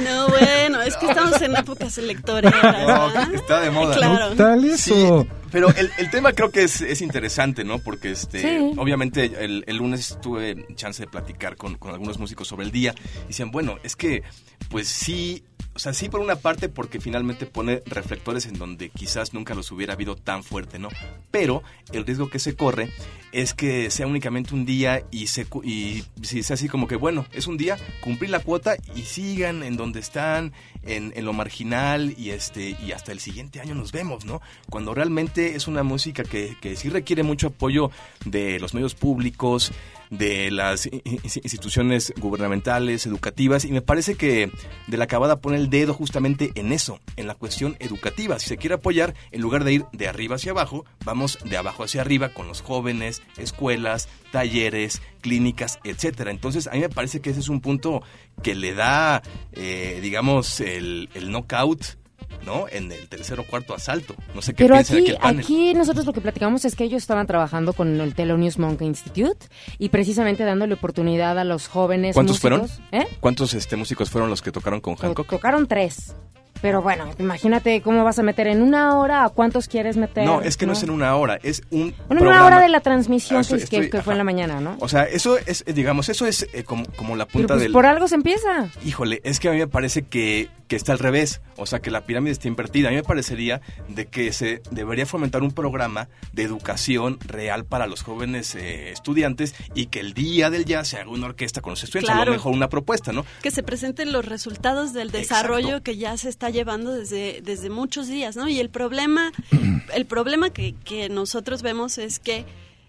[0.04, 2.52] No, bueno, es que estamos en épocas electorales.
[2.62, 3.34] ¿verdad?
[3.34, 4.00] Está de moda, ¿no?
[4.00, 4.34] Claro.
[4.34, 5.26] Tal eso.
[5.50, 7.78] Pero el, el tema creo que es, es interesante, ¿no?
[7.78, 8.74] Porque este, Sí.
[8.76, 12.94] obviamente el, el lunes tuve chance de platicar con, con algunos músicos sobre el día
[13.24, 14.22] y decían, bueno, es que
[14.68, 15.44] pues sí,
[15.78, 19.70] o sea, sí por una parte porque finalmente pone reflectores en donde quizás nunca los
[19.70, 20.88] hubiera habido tan fuerte, ¿no?
[21.30, 21.62] Pero
[21.92, 22.90] el riesgo que se corre
[23.30, 27.26] es que sea únicamente un día y se y si sea así como que bueno,
[27.32, 30.52] es un día, cumplir la cuota y sigan en donde están,
[30.82, 34.42] en, en lo marginal y este y hasta el siguiente año nos vemos, ¿no?
[34.68, 37.92] Cuando realmente es una música que, que sí requiere mucho apoyo
[38.24, 39.70] de los medios públicos,
[40.10, 44.50] de las instituciones gubernamentales, educativas, y me parece que
[44.86, 48.38] de la acabada pone el dedo justamente en eso, en la cuestión educativa.
[48.38, 51.84] Si se quiere apoyar, en lugar de ir de arriba hacia abajo, vamos de abajo
[51.84, 56.30] hacia arriba con los jóvenes, escuelas, talleres, clínicas, etcétera.
[56.30, 58.02] Entonces, a mí me parece que ese es un punto
[58.42, 61.98] que le da, eh, digamos, el, el knockout,
[62.44, 62.66] ¿no?
[62.70, 64.14] En el tercer o cuarto asalto.
[64.34, 65.40] No sé qué Pero piensan aquí, aquí panel.
[65.40, 69.46] aquí nosotros lo que platicamos es que ellos estaban trabajando con el Thelonious Monk Institute
[69.78, 72.66] y precisamente dándole oportunidad a los jóvenes ¿Cuántos fueron?
[72.92, 73.06] ¿Eh?
[73.20, 75.28] ¿Cuántos este, músicos fueron los que tocaron con To- Hancock?
[75.28, 76.14] Tocaron tres.
[76.60, 80.24] Pero bueno, imagínate cómo vas a meter en una hora a cuántos quieres meter.
[80.24, 82.68] No, es que no, es en una hora, es un Bueno, en una hora de
[82.68, 84.76] la transmisión Ah, estoy- que, que- estoy- que fue en la mañana, ¿no?
[84.80, 87.62] O sea, eso es, eh, digamos, eso es eh, como, como la Pero punta pues
[87.62, 87.70] del...
[87.72, 88.68] por algo se empieza.
[88.84, 91.90] Híjole, es que a mí me parece que, que está al revés, o sea, que
[91.90, 92.88] la pirámide está invertida.
[92.88, 97.86] A mí me parecería de que se debería fomentar un programa de educación real para
[97.86, 101.70] los jóvenes eh, estudiantes y que el día del jazz se haga una orquesta con
[101.70, 102.30] los estudiantes, a Claro.
[102.32, 103.24] lo mejor una propuesta, ¿no?
[103.42, 108.06] que se presenten los resultados del desarrollo que ya se está llevando desde, desde muchos
[108.08, 108.48] días, ¿no?
[108.48, 109.32] Y el problema,
[109.94, 112.44] el problema que, que nosotros vemos es que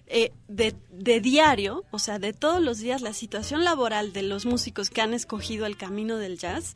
[0.08, 4.46] eh, de, de diario, o sea, de todos los días, la situación laboral de los
[4.46, 6.74] músicos que han escogido el camino del jazz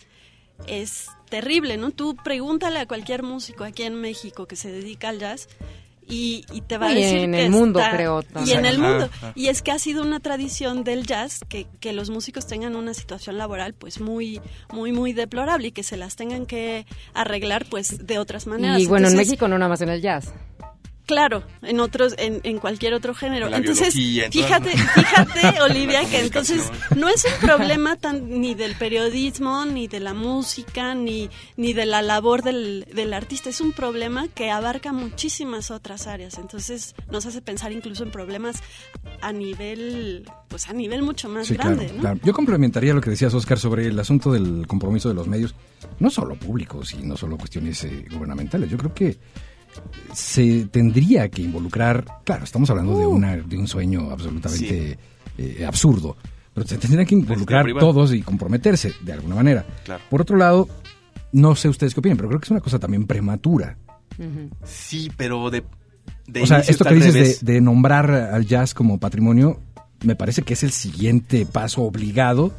[0.67, 1.91] es terrible, ¿no?
[1.91, 5.47] Tú pregúntale a cualquier músico aquí en México que se dedica al jazz
[6.07, 8.65] y, y te va a Y decir en que el mundo, está- creo, Y en
[8.65, 9.09] el mundo.
[9.35, 12.93] Y es que ha sido una tradición del jazz que, que los músicos tengan una
[12.93, 14.41] situación laboral pues muy,
[14.71, 18.79] muy, muy deplorable y que se las tengan que arreglar pues de otras maneras.
[18.81, 20.33] Y bueno, en México no nada más en el jazz.
[21.05, 23.49] Claro, en otros, en, en cualquier otro género.
[23.49, 28.75] La entonces, en fíjate, fíjate, Olivia, que entonces no es un problema tan ni del
[28.75, 33.49] periodismo, ni de la música, ni, ni de la labor del, del artista.
[33.49, 36.37] Es un problema que abarca muchísimas otras áreas.
[36.37, 38.63] Entonces, nos hace pensar incluso en problemas
[39.19, 42.01] a nivel, pues a nivel mucho más Sí, grande, claro, ¿no?
[42.01, 42.19] claro.
[42.23, 45.53] Yo complementaría lo que decías, Oscar, sobre el asunto del compromiso de los medios,
[45.99, 48.69] no solo públicos y no solo cuestiones eh, gubernamentales.
[48.69, 49.17] Yo creo que
[50.13, 52.99] se tendría que involucrar, claro, estamos hablando Uh.
[52.99, 54.97] de, una, de un sueño absolutamente
[55.37, 56.15] eh, absurdo,
[56.53, 57.87] pero se tendría que involucrar privado.
[57.87, 59.65] todos y comprometerse de alguna manera.
[59.85, 60.03] Claro.
[60.09, 60.67] Por otro lado,
[61.31, 63.77] no sé ustedes qué opinan, pero creo que es una cosa también prematura.
[64.63, 65.63] Sí, pero de...
[66.27, 69.59] de o sea, esto que dices de, de nombrar al jazz como patrimonio,
[70.03, 72.53] me parece que es el siguiente paso obligado.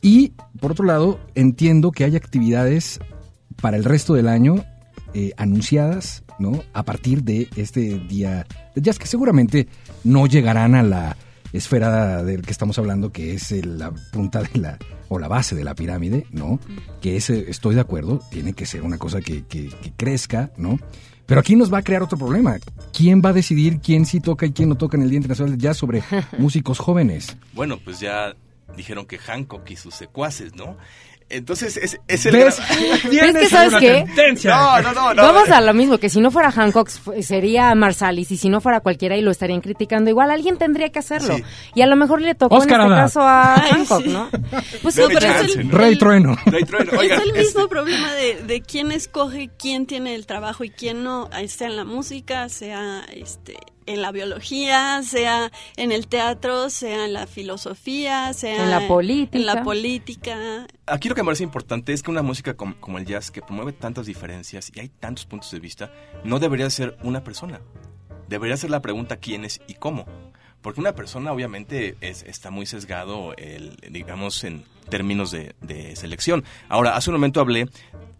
[0.00, 2.98] Y por otro lado, entiendo que hay actividades
[3.60, 4.64] para el resto del año
[5.14, 6.62] eh, anunciadas, ¿no?
[6.72, 9.68] A partir de este día de jazz, que seguramente
[10.04, 11.16] no llegarán a la
[11.52, 14.78] esfera del que estamos hablando, que es el- la punta de la,
[15.08, 16.58] o la base de la pirámide, ¿no?
[17.02, 20.50] Que es, eh, estoy de acuerdo, tiene que ser una cosa que, que- que crezca,
[20.56, 20.78] ¿no?
[21.26, 22.56] Pero aquí nos va a crear otro problema.
[22.92, 25.52] ¿Quién va a decidir quién sí toca y quién no toca en el Día Internacional
[25.52, 26.02] del Jazz sobre
[26.38, 27.36] músicos jóvenes?
[27.52, 28.34] Bueno, pues ya
[28.76, 30.76] dijeron que Hancock y sus secuaces, ¿no?
[31.32, 32.36] Entonces, es, es el...
[32.36, 32.60] ¿Ves?
[33.10, 34.04] Pero es que, ¿sabes qué?
[34.44, 35.22] No, no, no, no.
[35.22, 36.88] Vamos a lo mismo, que si no fuera Hancock
[37.22, 40.98] sería Marsalis y si no fuera cualquiera y lo estarían criticando, igual alguien tendría que
[40.98, 41.36] hacerlo.
[41.36, 41.42] Sí.
[41.74, 44.08] Y a lo mejor le tocó Oscar en este caso a Ay, Hancock, sí.
[44.10, 44.28] ¿no?
[44.82, 45.78] Pues No, pero es el- ¿no?
[45.78, 46.36] Rey Trueno.
[46.46, 50.26] Rey Trueno, oigan, es el este- mismo problema de, de quién escoge quién tiene el
[50.26, 53.56] trabajo y quién no, sea en la música, sea este
[53.86, 59.38] en la biología, sea en el teatro, sea en la filosofía, sea En la política.
[59.38, 60.66] en la política.
[60.86, 63.42] Aquí lo que me parece importante es que una música com- como, el jazz, que
[63.42, 65.92] promueve tantas diferencias y hay tantos puntos de vista,
[66.24, 67.60] no debería ser una persona.
[68.28, 70.06] Debería ser la pregunta quién es y cómo.
[70.60, 76.44] Porque una persona obviamente es- está muy sesgado, el, digamos, en términos de, de selección.
[76.68, 77.68] Ahora, hace un momento hablé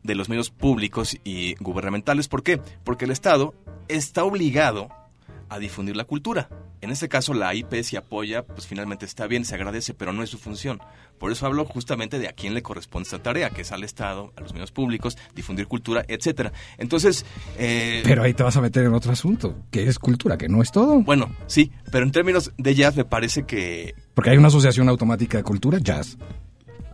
[0.03, 2.27] de los medios públicos y gubernamentales.
[2.27, 2.59] ¿Por qué?
[2.83, 3.55] Porque el Estado
[3.89, 4.89] está obligado
[5.53, 6.48] a difundir la cultura.
[6.80, 10.22] En este caso, la IP si apoya, pues finalmente está bien, se agradece, pero no
[10.22, 10.80] es su función.
[11.18, 14.32] Por eso hablo justamente de a quién le corresponde esta tarea, que es al Estado,
[14.36, 16.53] a los medios públicos, difundir cultura, etcétera.
[16.78, 17.24] Entonces,
[17.59, 20.61] eh, Pero ahí te vas a meter en otro asunto, que es cultura, que no
[20.61, 21.00] es todo.
[21.03, 25.38] bueno, sí, pero en términos de jazz me parece que Porque hay una asociación automática
[25.38, 26.18] de cultura, jazz.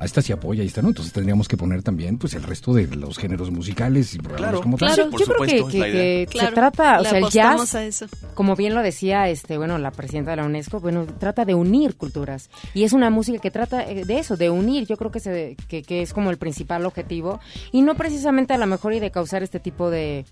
[0.01, 0.89] A esta sí apoya, a esta no.
[0.89, 4.63] Entonces tendríamos que poner también pues el resto de los géneros musicales y programas Claro,
[4.63, 4.95] como tal.
[4.95, 5.11] claro.
[5.11, 6.27] por yo creo que, es la que- idea.
[6.27, 8.07] que Claro, se trata, o le sea, el jazz, a eso.
[8.35, 11.97] como bien lo decía este bueno la presidenta de la UNESCO, bueno, trata de unir
[11.97, 15.21] culturas y es una música que trata eh, de eso, de unir, yo creo que,
[15.21, 17.41] se, que, que es como el principal objetivo
[17.73, 20.25] y no precisamente a lo mejor y de causar este tipo de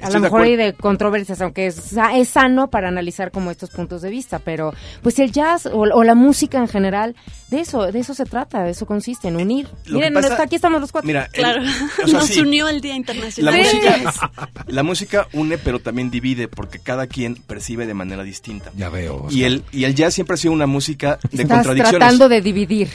[0.00, 0.64] a lo mejor y acuerdo.
[0.64, 4.72] de controversias, aunque es, es sano para analizar como estos puntos de vista, pero
[5.02, 7.16] pues el jazz o, o la música en general,
[7.50, 9.66] de eso, de eso se trata, de eso consiste, en unir.
[9.84, 11.06] Que Miren, pasa- está- aquí estamos los cuatro.
[11.06, 13.54] Mira, el- Claro, o sea, nos sí, unió el Día la Internacional.
[13.64, 13.76] Sí.
[13.76, 14.12] música,
[14.66, 18.70] la música une, pero también divide, porque cada quien percibe de manera distinta.
[18.76, 19.26] Ya veo.
[19.30, 21.98] Y el, y el jazz siempre ha sido una música de Estás contradicciones.
[22.00, 22.88] tratando de dividir.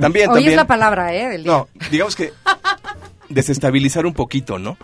[0.00, 0.50] También, Hoy también.
[0.50, 1.28] es la palabra, ¿eh?
[1.28, 1.52] Del día.
[1.52, 2.32] No, digamos que
[3.28, 4.76] desestabilizar un poquito, ¿no?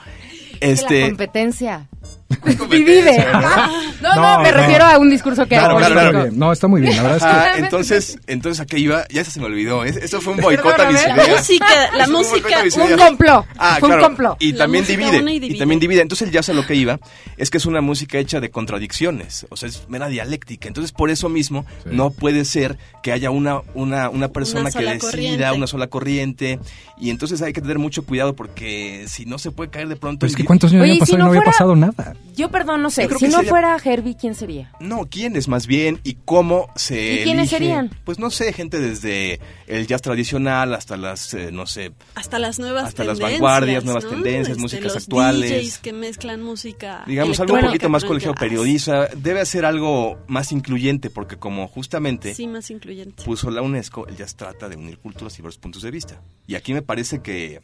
[0.61, 1.88] La Este, competencia.
[1.88, 1.88] competencia,
[2.70, 3.26] Divide.
[3.33, 3.41] ¿no?
[4.01, 4.57] No, no, No, me no.
[4.57, 5.87] refiero a un discurso que Claro, hago.
[5.93, 6.31] claro, claro.
[6.33, 6.97] No, está muy bien.
[6.97, 9.85] La verdad es que Ah, entonces, entonces a qué iba, ya se me olvidó.
[9.85, 11.05] Es- Eso fue un boicot a mis.
[11.07, 13.01] La música, la Es un música, Un ideas.
[13.09, 13.47] complot.
[13.59, 14.03] Ah, Fue claro.
[14.03, 14.37] un complot.
[14.41, 16.01] Y La también divide, y y también divide.
[16.01, 16.99] Entonces el jazz a lo que iba
[17.37, 20.66] es que es una música hecha de contradicciones, o sea, es mera dialéctica.
[20.66, 21.91] Entonces por eso mismo Sí.
[21.93, 25.51] no puede ser que haya una una una persona Una que decida corriente.
[25.53, 26.59] una sola corriente
[26.99, 30.20] y entonces hay que tener mucho cuidado porque si no se puede caer de pronto.
[30.20, 32.14] Pues en que cuántos años Oye, y pasado si y no había pasado nada.
[32.37, 33.07] Yo, perdón, no sé.
[33.18, 34.73] Si no sería- fuera Herbie, ¿quién sería?
[34.81, 36.01] No, ¿quiénes más bien?
[36.05, 37.57] ¿Y cómo se ¿Y quiénes elige?
[37.59, 37.91] serían?
[38.05, 42.59] Pues no sé, gente desde el jazz tradicional hasta las, eh, no sé, hasta las
[42.59, 44.11] nuevas Hasta las vanguardias, nuevas ¿no?
[44.11, 45.51] tendencias, Este, músicas los actuales.
[45.51, 48.41] DJs que mezclan música digamos algo un poquito más colegiado jazz.
[48.41, 49.09] periodista.
[49.16, 53.23] Debe ser algo más incluyente porque como justamente Sí, más incluyente.
[53.25, 56.23] puso la UNESCO, el jazz trata de unir culturas y diversos puntos de vista.
[56.47, 57.61] Y aquí me parece que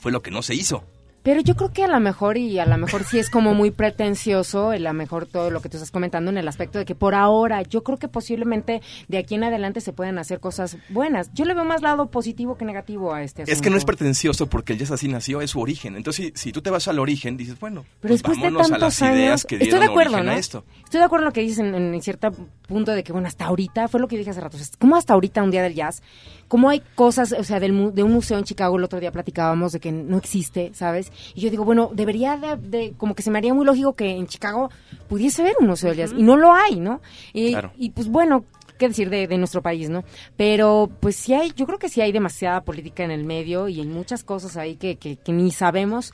[0.00, 0.84] fue lo que no se hizo.
[1.22, 3.70] Pero yo creo que a lo mejor, y a lo mejor sí es como muy
[3.70, 6.94] pretencioso, a lo mejor todo lo que tú estás comentando en el aspecto de que
[6.94, 11.30] por ahora, yo creo que posiblemente de aquí en adelante se pueden hacer cosas buenas.
[11.34, 13.52] Yo le veo más lado positivo que negativo a este asunto.
[13.52, 15.96] Es que no es pretencioso porque el jazz así nació, es su origen.
[15.96, 19.02] Entonces, si, si tú te vas al origen, dices, bueno, Pero pues después de tantos
[19.02, 20.32] años, que estoy de acuerdo, ¿no?
[20.32, 20.64] esto.
[20.84, 22.32] Estoy de acuerdo en lo que dices en, en cierto
[22.66, 24.96] punto de que, bueno, hasta ahorita, fue lo que dije hace rato, o sea, ¿cómo
[24.96, 26.02] hasta ahorita un día del jazz?
[26.50, 29.12] ¿Cómo hay cosas, o sea, del, mu- de un museo en Chicago, el otro día
[29.12, 31.12] platicábamos de que no existe, ¿sabes?
[31.34, 34.10] Y yo digo, bueno, debería de, de- como que se me haría muy lógico que
[34.10, 34.68] en Chicago
[35.08, 37.00] pudiese haber un museo jazz, y no lo hay, ¿no?
[37.32, 37.70] Y, Claro.
[37.78, 38.44] y pues bueno,
[38.78, 40.02] qué decir de, de nuestro país, ¿no?
[40.36, 43.78] Pero pues sí hay, yo creo que sí hay demasiada política en el medio y
[43.80, 46.12] hay muchas cosas ahí que, que, que ni sabemos.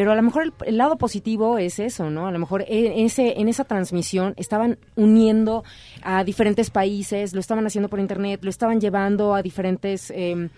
[0.00, 2.26] Pero a lo mejor el, el lado positivo es eso, ¿no?
[2.26, 5.62] A lo mejor en, ese, en esa transmisión estaban uniendo
[6.00, 10.48] a diferentes países, lo estaban haciendo por internet, lo estaban llevando a diferentes, eh,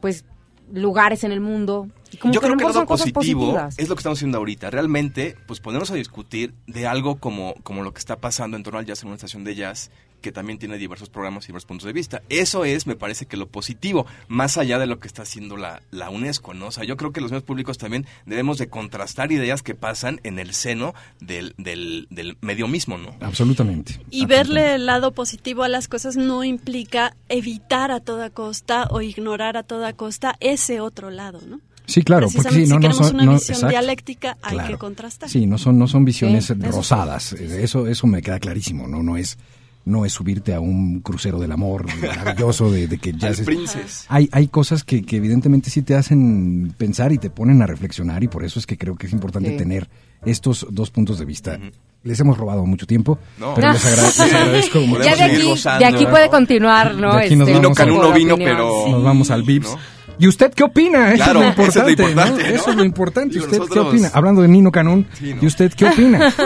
[0.00, 0.24] pues,
[0.72, 1.88] lugares en el mundo.
[2.12, 4.70] Y como Yo que creo que el lado positivo es lo que estamos haciendo ahorita.
[4.70, 8.78] Realmente, pues ponernos a discutir de algo como, como lo que está pasando en torno
[8.78, 9.90] al jazz en una estación de jazz,
[10.22, 12.22] que también tiene diversos programas y diversos puntos de vista.
[12.30, 15.82] Eso es, me parece que lo positivo, más allá de lo que está haciendo la,
[15.90, 16.68] la UNESCO, ¿no?
[16.68, 20.20] O sea, yo creo que los medios públicos también debemos de contrastar ideas que pasan
[20.24, 23.14] en el seno del, del, del medio mismo, ¿no?
[23.20, 24.00] Absolutamente.
[24.10, 29.00] Y verle el lado positivo a las cosas no implica evitar a toda costa o
[29.02, 31.60] ignorar a toda costa ese otro lado, ¿no?
[31.84, 33.70] Sí, claro, porque sí, no, si no son, una no, visión exacto.
[33.70, 34.68] dialéctica hay Claro.
[34.70, 35.28] que contrastar.
[35.28, 36.70] Sí, no son, no son visiones Sí, eso sí.
[36.70, 37.32] rosadas.
[37.32, 38.86] Eso, eso me queda clarísimo.
[38.86, 39.36] No, no es,
[39.84, 43.44] no es subirte a un crucero del amor maravilloso de, de que ya Al se-
[43.44, 44.06] Princess.
[44.08, 48.22] Hay, hay cosas que, que evidentemente sí te hacen pensar y te ponen a reflexionar
[48.22, 49.56] y por eso es que creo que es importante Sí.
[49.56, 49.88] tener
[50.24, 51.58] estos dos puntos de vista.
[52.04, 53.54] Les hemos robado mucho tiempo, No.
[53.54, 54.78] pero les, agra- les agradezco.
[55.04, 56.10] Ya de aquí, gozando, de aquí ¿no?
[56.10, 57.14] puede continuar, ¿no?
[57.16, 59.68] De aquí nos Este, vamos un a- poco de vino, pero- Nos vamos al Vips.
[59.70, 59.78] ¿no?
[60.22, 61.12] ¿Y usted qué opina?
[61.12, 62.02] Eso Claro, es lo eso es lo importante.
[62.12, 62.48] importante, ¿no?
[62.48, 62.54] ¿no?
[62.54, 63.34] Eso es lo importante.
[63.34, 64.10] Digo, ¿Usted qué opina?
[64.14, 65.42] Hablando de Nino Canún, Sí, ¿no?
[65.42, 66.32] ¿y usted qué opina?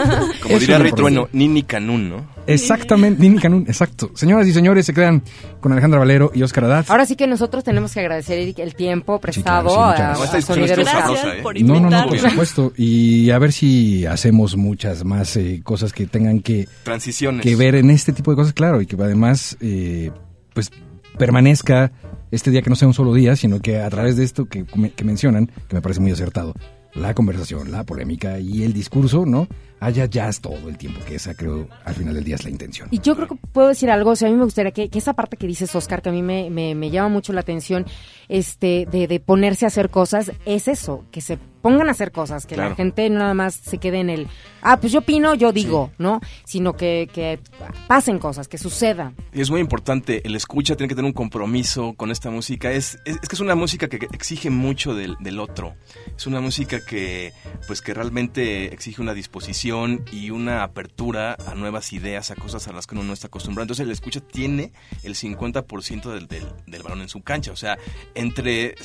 [0.41, 1.37] Como Eso diría es lo Rey Trueno, importante.
[1.37, 2.25] Nini Canún, ¿no?
[2.47, 4.09] Exactamente, Nini Canún, exacto.
[4.15, 5.21] Señoras y señores, se quedan
[5.61, 6.85] con Alejandra Valero y Oscar Haddad.
[6.87, 10.33] Ahora sí que nosotros tenemos que agradecer, Eric, el tiempo prestado sí, a, gracias.
[10.33, 11.41] a Sonideros Gracias sabrosa, ¿eh?
[11.43, 12.73] por No, no, no, por supuesto.
[12.77, 17.43] Y a ver si hacemos muchas más eh, cosas que tengan que, Transiciones.
[17.43, 20.09] que ver en este tipo de cosas, claro, y que además, eh,
[20.55, 20.71] pues,
[21.17, 21.91] permanezca
[22.31, 24.65] este día que no sea un solo día, sino que a través de esto que,
[24.65, 26.53] que mencionan, que me parece muy acertado,
[26.97, 29.47] la conversación, la polémica y el discurso, ¿no?
[29.79, 32.87] Haya jazz todo el tiempo, que esa creo al final del día es la intención.
[32.91, 34.97] Y yo creo que puedo decir algo, o sea, a mí me gustaría que, que
[34.97, 37.85] esa parte que dices, Oscar, que a mí me, me, me llama mucho la atención,
[38.27, 41.37] este, de, de ponerse a hacer cosas, es eso, que se
[41.67, 42.69] pongan a hacer cosas, que Claro.
[42.71, 44.27] la gente no nada más se quede en el,
[44.61, 46.21] ah, pues yo opino, yo digo, ¿no?
[46.45, 47.39] Sino que, que
[47.87, 49.11] pasen cosas, que suceda.
[49.33, 52.71] Y es muy importante, el escucha tiene que tener un compromiso con esta música.
[52.71, 55.75] Es, es, es que es una música que exige mucho del, del otro.
[56.15, 57.33] Es una música que,
[57.67, 62.71] pues, que realmente exige una disposición y una apertura a nuevas ideas, a cosas a
[62.73, 63.63] las que uno no está acostumbrado.
[63.63, 64.71] Entonces el escucha tiene
[65.03, 67.51] el 50% del, del, del balón en su cancha.
[67.51, 67.77] O sea,
[68.15, 68.75] entre...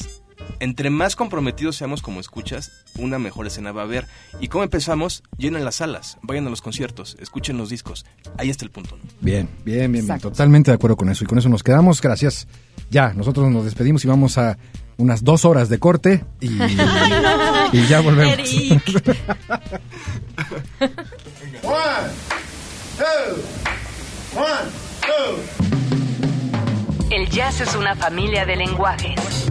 [0.61, 4.07] Entre más comprometidos seamos como escuchas, una mejor escena va a haber.
[4.41, 5.23] ¿Y cómo empezamos?
[5.37, 8.05] Llenen las salas, vayan a los conciertos, escuchen los discos.
[8.39, 8.97] Ahí está el punto.
[8.97, 9.03] ¿no?
[9.21, 10.21] Bien, bien, bien, bien.
[10.21, 11.25] Totalmente de acuerdo con eso.
[11.25, 12.01] Y con eso nos quedamos.
[12.01, 12.47] Gracias.
[12.91, 14.59] Ya, nosotros nos despedimos y vamos a
[14.99, 16.47] unas dos horas de corte y,
[17.73, 18.35] y ya volvemos.
[18.35, 18.83] Eric.
[21.65, 22.11] One,
[22.99, 23.37] two,
[24.35, 24.69] one,
[25.03, 25.39] two.
[27.11, 29.51] El jazz es una familia de lenguajes.